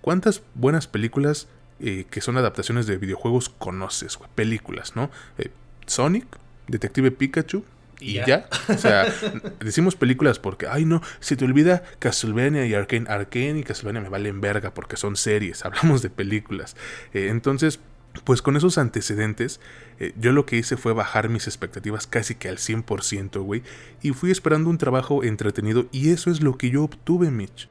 [0.00, 4.30] ¿Cuántas buenas películas eh, que son adaptaciones de videojuegos conoces, güey.
[4.34, 5.10] Películas, ¿no?
[5.36, 5.50] Eh,
[5.86, 6.26] Sonic,
[6.68, 7.64] Detective Pikachu,
[8.00, 8.48] y ya.
[8.68, 9.12] O sea,
[9.60, 13.06] decimos películas porque, ay no, se te olvida Castlevania y Arkane.
[13.08, 15.64] Arkane y Castlevania me valen verga porque son series.
[15.64, 16.76] Hablamos de películas.
[17.12, 17.80] Eh, entonces,
[18.24, 19.60] pues con esos antecedentes,
[19.98, 23.62] eh, yo lo que hice fue bajar mis expectativas casi que al 100%, güey.
[24.02, 27.68] Y fui esperando un trabajo entretenido y eso es lo que yo obtuve, Mitch.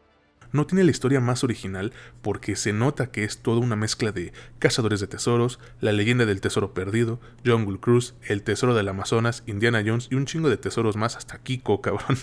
[0.55, 1.91] No tiene la historia más original
[2.21, 6.39] porque se nota que es toda una mezcla de Cazadores de Tesoros, La leyenda del
[6.39, 10.95] tesoro perdido, Jungle Cruise, El tesoro del Amazonas, Indiana Jones y un chingo de tesoros
[10.95, 12.17] más hasta Kiko, cabrón.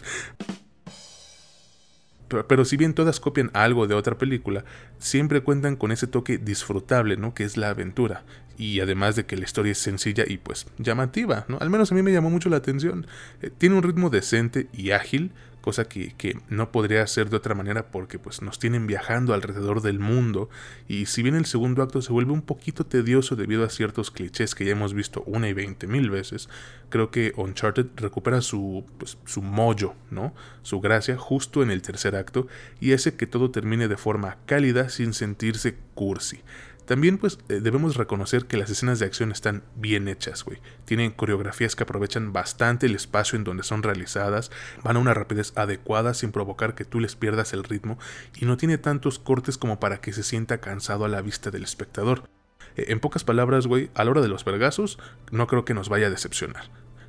[2.49, 4.65] Pero, si bien todas copian algo de otra película,
[4.99, 7.35] siempre cuentan con ese toque disfrutable, ¿no?
[7.35, 8.25] Que es la aventura.
[8.57, 11.59] Y además de que la historia es sencilla y pues llamativa, ¿no?
[11.61, 13.07] Al menos a mí me llamó mucho la atención.
[13.43, 15.33] Eh, tiene un ritmo decente y ágil,
[15.63, 16.13] cosa que,
[16.51, 20.51] no podría ser de otra manera porque pues nos tienen viajando alrededor del mundo
[20.89, 24.55] y si bien el segundo acto se vuelve un poquito tedioso debido a ciertos clichés
[24.55, 26.51] que ya hemos visto una y veinte mil veces,
[26.91, 30.35] creo que Uncharted recupera su, pues, su mollo, ¿no?
[30.63, 32.47] su gracia justo en el tercer acto
[32.81, 36.41] y hace que todo termine de forma cálida sin sentirse cursi.
[36.87, 40.59] También pues eh, debemos reconocer que las escenas de acción están bien hechas, güey.
[40.85, 44.51] Tienen coreografías que aprovechan bastante el espacio en donde son realizadas,
[44.83, 47.99] van a una rapidez adecuada sin provocar que tú les pierdas el ritmo
[48.37, 51.65] y no tiene tantos cortes como para que se sienta cansado a la vista del
[51.65, 52.29] espectador.
[52.77, 54.99] Eh, en pocas palabras, güey, a la hora de los vergazos,
[55.31, 56.65] no creo que nos vaya a decepcionar.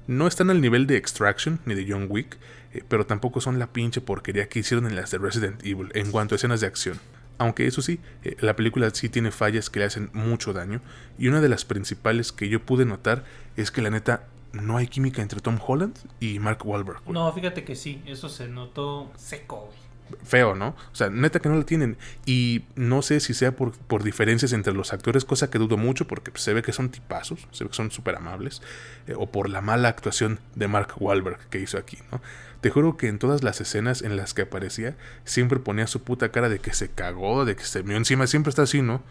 [0.05, 2.37] No están al nivel de Extraction ni de John Wick,
[2.73, 6.11] eh, pero tampoco son la pinche porquería que hicieron en las de Resident Evil en
[6.11, 6.99] cuanto a escenas de acción.
[7.43, 10.79] Aunque eso sí, eh, la película sí tiene fallas que le hacen mucho daño,
[11.19, 13.25] y una de las principales que yo pude notar
[13.57, 17.01] es que la neta no hay química entre Tom Holland y Mark Wahlberg.
[17.05, 19.69] No, fíjate que sí, eso se notó seco,
[20.23, 20.69] Feo, ¿no?
[20.69, 21.97] O sea, neta que no la tienen.
[22.25, 26.07] Y no sé si sea por, por diferencias entre los actores, cosa que dudo mucho
[26.07, 28.61] porque se ve que son tipazos, se ve que son súper amables,
[29.07, 32.21] eh, o por la mala actuación de Mark Wahlberg que hizo aquí, ¿no?
[32.63, 34.95] Te juro que en todas las escenas en las que aparecía,
[35.25, 38.51] siempre ponía su puta cara de que se cagó, de que se vio encima, siempre
[38.51, 39.03] está así, ¿no?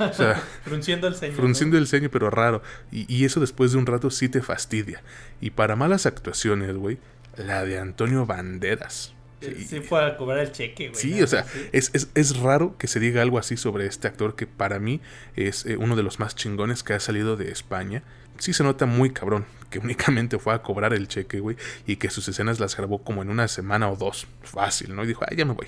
[0.00, 1.36] O sea, frunciendo el ceño.
[1.36, 2.60] Frunciendo el ceño, pero raro.
[2.90, 5.04] Y, y, eso después de un rato sí te fastidia.
[5.40, 6.98] Y para malas actuaciones, güey,
[7.36, 9.14] la de Antonio Banderas.
[9.40, 11.00] Sí, fue a cobrar el cheque, güey.
[11.00, 14.34] Sí, o sea, es, es, es, raro que se diga algo así sobre este actor
[14.34, 15.00] que para mí
[15.36, 18.02] es eh, uno de los más chingones que ha salido de España
[18.38, 22.08] sí se nota muy cabrón que únicamente fue a cobrar el cheque, güey, y que
[22.08, 25.02] sus escenas las grabó como en una semana o dos, fácil, ¿no?
[25.02, 25.66] Y dijo, ay, ya me voy.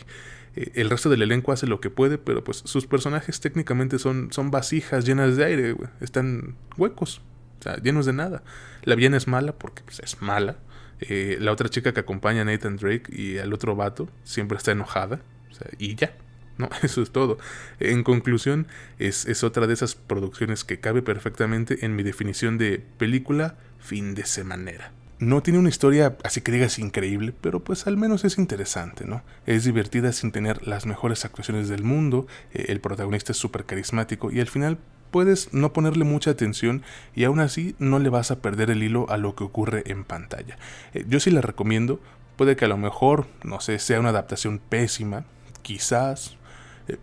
[0.55, 4.33] Eh, el resto del elenco hace lo que puede, pero pues sus personajes técnicamente son,
[4.33, 5.91] son vasijas llenas de aire, güey.
[6.01, 7.21] Están huecos,
[7.59, 8.45] o sea, llenos de nada.
[8.85, 10.57] La villana es mala porque pues, es mala.
[11.01, 14.71] Eh, la otra chica que acompaña a Nathan Drake y al otro vato siempre está
[14.71, 16.15] enojada, o sea, y ya.
[16.59, 17.39] No, eso es todo.
[17.81, 18.67] En conclusión,
[18.99, 24.15] es, es, otra de esas producciones que cabe perfectamente en mi definición de película fin
[24.15, 24.93] de semanera.
[25.19, 29.23] No tiene una historia así que digas increíble, pero pues al menos es interesante, ¿no?
[29.47, 34.31] Es divertida sin tener las mejores actuaciones del mundo, eh, el protagonista es súper carismático
[34.31, 34.79] y al final
[35.11, 36.83] puedes no ponerle mucha atención
[37.15, 40.05] y aún así no le vas a perder el hilo a lo que ocurre en
[40.05, 40.59] pantalla.
[40.93, 41.99] Eh, yo sí la recomiendo,
[42.37, 45.25] puede que a lo mejor, no sé, sea una adaptación pésima,
[45.63, 46.36] quizás,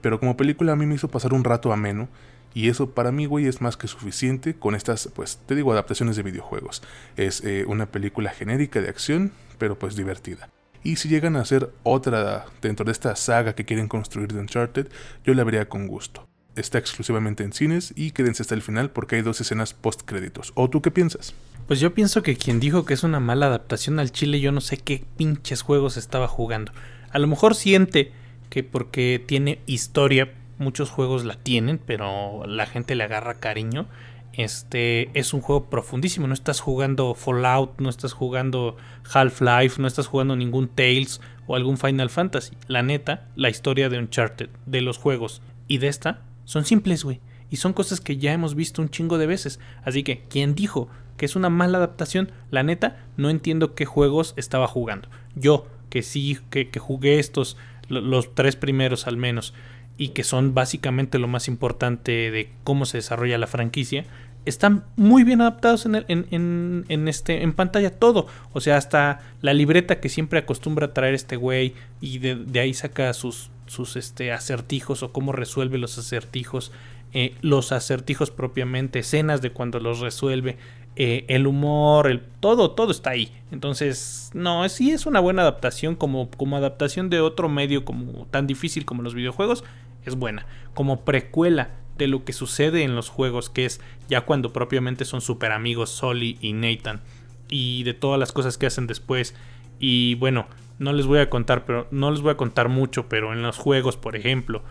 [0.02, 2.10] pero como película a mí me hizo pasar un rato ameno.
[2.56, 6.16] Y eso para mí, güey, es más que suficiente con estas, pues, te digo, adaptaciones
[6.16, 6.84] de videojuegos.
[7.18, 10.50] Es eh, una película genérica de acción, pero pues divertida.
[10.84, 14.88] Y si llegan a hacer otra dentro de esta saga que quieren construir de Uncharted,
[15.24, 16.28] yo la vería con gusto.
[16.56, 20.52] Está exclusivamente en cines y quédense hasta el final porque hay dos escenas post créditos.
[20.56, 21.34] ¿O tú qué piensas?
[21.68, 24.62] Pues yo pienso que quien dijo que es una mala adaptación al chile, yo no
[24.62, 26.74] sé qué pinches juegos estaba jugando.
[27.12, 28.12] A lo mejor siente
[28.54, 33.88] que porque tiene historia, muchos juegos la tienen, pero la gente le agarra cariño.
[34.32, 38.78] Este es un juego profundísimo, no estás jugando Fallout, no estás jugando
[39.12, 42.56] Half-Life, no estás jugando ningún Tales o algún Final Fantasy.
[42.68, 47.22] La neta, la historia de Uncharted, de los juegos y de esta, son simples, güey.
[47.49, 49.60] Y son cosas que ya hemos visto un chingo de veces.
[49.84, 54.36] Así que, quien dijo que es una mala adaptación, la neta, no entiendo qué juegos
[54.38, 55.10] estaba jugando.
[55.34, 57.58] Yo, que sí, que, que jugué estos
[57.90, 59.54] los tres primeros al menos,
[59.98, 64.06] y que son básicamente lo más importante de cómo se desarrolla la franquicia,
[64.46, 68.28] están muy bien adaptados en, en, en, este, en pantalla todo.
[68.52, 72.74] O sea, hasta la libreta que siempre acostumbra a traer este güey y de, ahí
[72.74, 76.72] saca sus, sus este, acertijos o cómo resuelve los acertijos.
[77.14, 80.58] Eh, los acertijos propiamente, escenas de cuando los resuelve.
[80.96, 83.32] Eh, el humor, el, todo, todo está ahí.
[83.52, 88.48] Entonces, no, sí es una buena adaptación como, como adaptación de otro medio como tan
[88.48, 89.64] difícil como los videojuegos.
[90.06, 90.46] es buena.
[90.74, 95.22] Como precuela de lo que sucede en los juegos, que es ya cuando propiamente son
[95.22, 97.02] super amigos Soli y Nathan,
[97.50, 99.36] y de todas las cosas que hacen después.
[99.80, 100.48] Y bueno,
[100.80, 103.58] no les voy a contar, pero no les voy a contar mucho, pero en los
[103.58, 104.64] juegos, por ejemplo,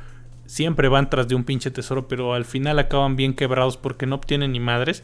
[0.47, 4.17] siempre van tras de un pinche tesoro, pero al final acaban bien quebrados porque no
[4.17, 5.03] obtienen ni madres.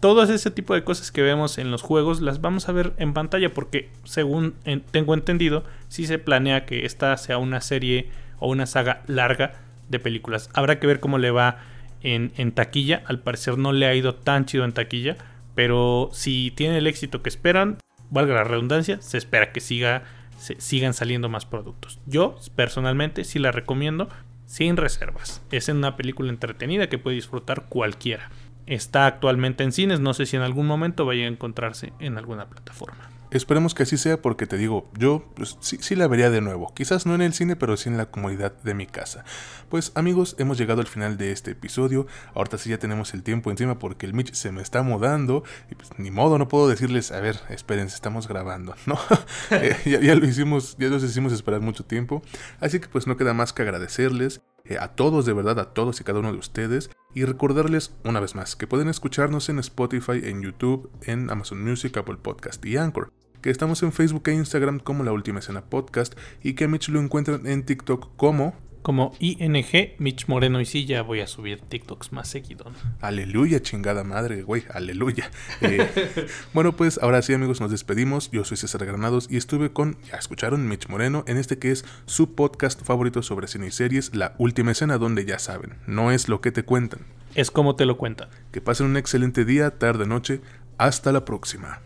[0.00, 3.12] Todo ese tipo de cosas que vemos en los juegos las vamos a ver en
[3.12, 4.54] pantalla porque según
[4.90, 9.98] tengo entendido, si se planea que esta sea una serie o una saga larga de
[9.98, 10.48] películas.
[10.54, 11.58] Habrá que ver cómo le va
[12.02, 13.02] en, taquilla.
[13.06, 15.16] Al parecer no le ha ido tan chido en taquilla.
[15.54, 17.78] Pero si tiene el éxito que esperan,
[18.08, 20.04] valga la redundancia, se espera que siga,
[20.38, 21.98] sigan saliendo más productos.
[22.06, 24.08] Yo personalmente sí la recomiendo
[24.46, 25.42] sin reservas.
[25.50, 28.30] Es una película entretenida que puede disfrutar cualquiera.
[28.70, 32.48] Está actualmente en cines, no sé si en algún momento vaya a encontrarse en alguna
[32.48, 33.10] plataforma.
[33.32, 36.72] Esperemos que así sea porque te digo, yo pues, sí, la vería de nuevo.
[36.74, 39.24] Quizás no en el cine, pero sí en la comodidad de mi casa.
[39.68, 42.08] Pues amigos, hemos llegado al final de este episodio.
[42.34, 45.44] Ahorita sí ya tenemos el tiempo encima porque el Mitch se me está mudando.
[45.70, 48.74] Y pues ni modo, no puedo decirles, a ver, espérense, estamos grabando.
[48.86, 48.98] No,
[49.52, 52.22] eh, ya, lo hicimos, ya los hicimos esperar mucho tiempo.
[52.58, 54.40] Así que pues no queda más que agradecerles.
[54.70, 56.90] Eh, a todos, de verdad, a todos y cada uno de ustedes.
[57.12, 61.96] Y recordarles una vez más que pueden escucharnos en Spotify, en YouTube, en Amazon Music,
[61.96, 66.14] Apple Podcast y Anchor que estamos en Facebook e Instagram como La Última Escena Podcast
[66.42, 68.54] y que a Mitch lo encuentran en TikTok como...
[68.82, 72.64] Como ING Mitch Moreno y sí, ya voy a subir TikToks más seguido.
[73.00, 75.30] Aleluya, chingada madre, güey, aleluya.
[75.60, 78.30] Eh, bueno, pues ahora sí amigos, nos despedimos.
[78.30, 81.84] Yo soy César Granados y estuve con, ya escucharon, Mitch Moreno en este que es
[82.06, 86.28] su podcast favorito sobre cine y series, La Última Escena, donde ya saben, no es
[86.28, 87.00] lo que te cuentan.
[87.34, 88.28] Es como te lo cuentan.
[88.50, 90.40] Que pasen un excelente día, tarde, noche.
[90.78, 91.80] Hasta la próxima.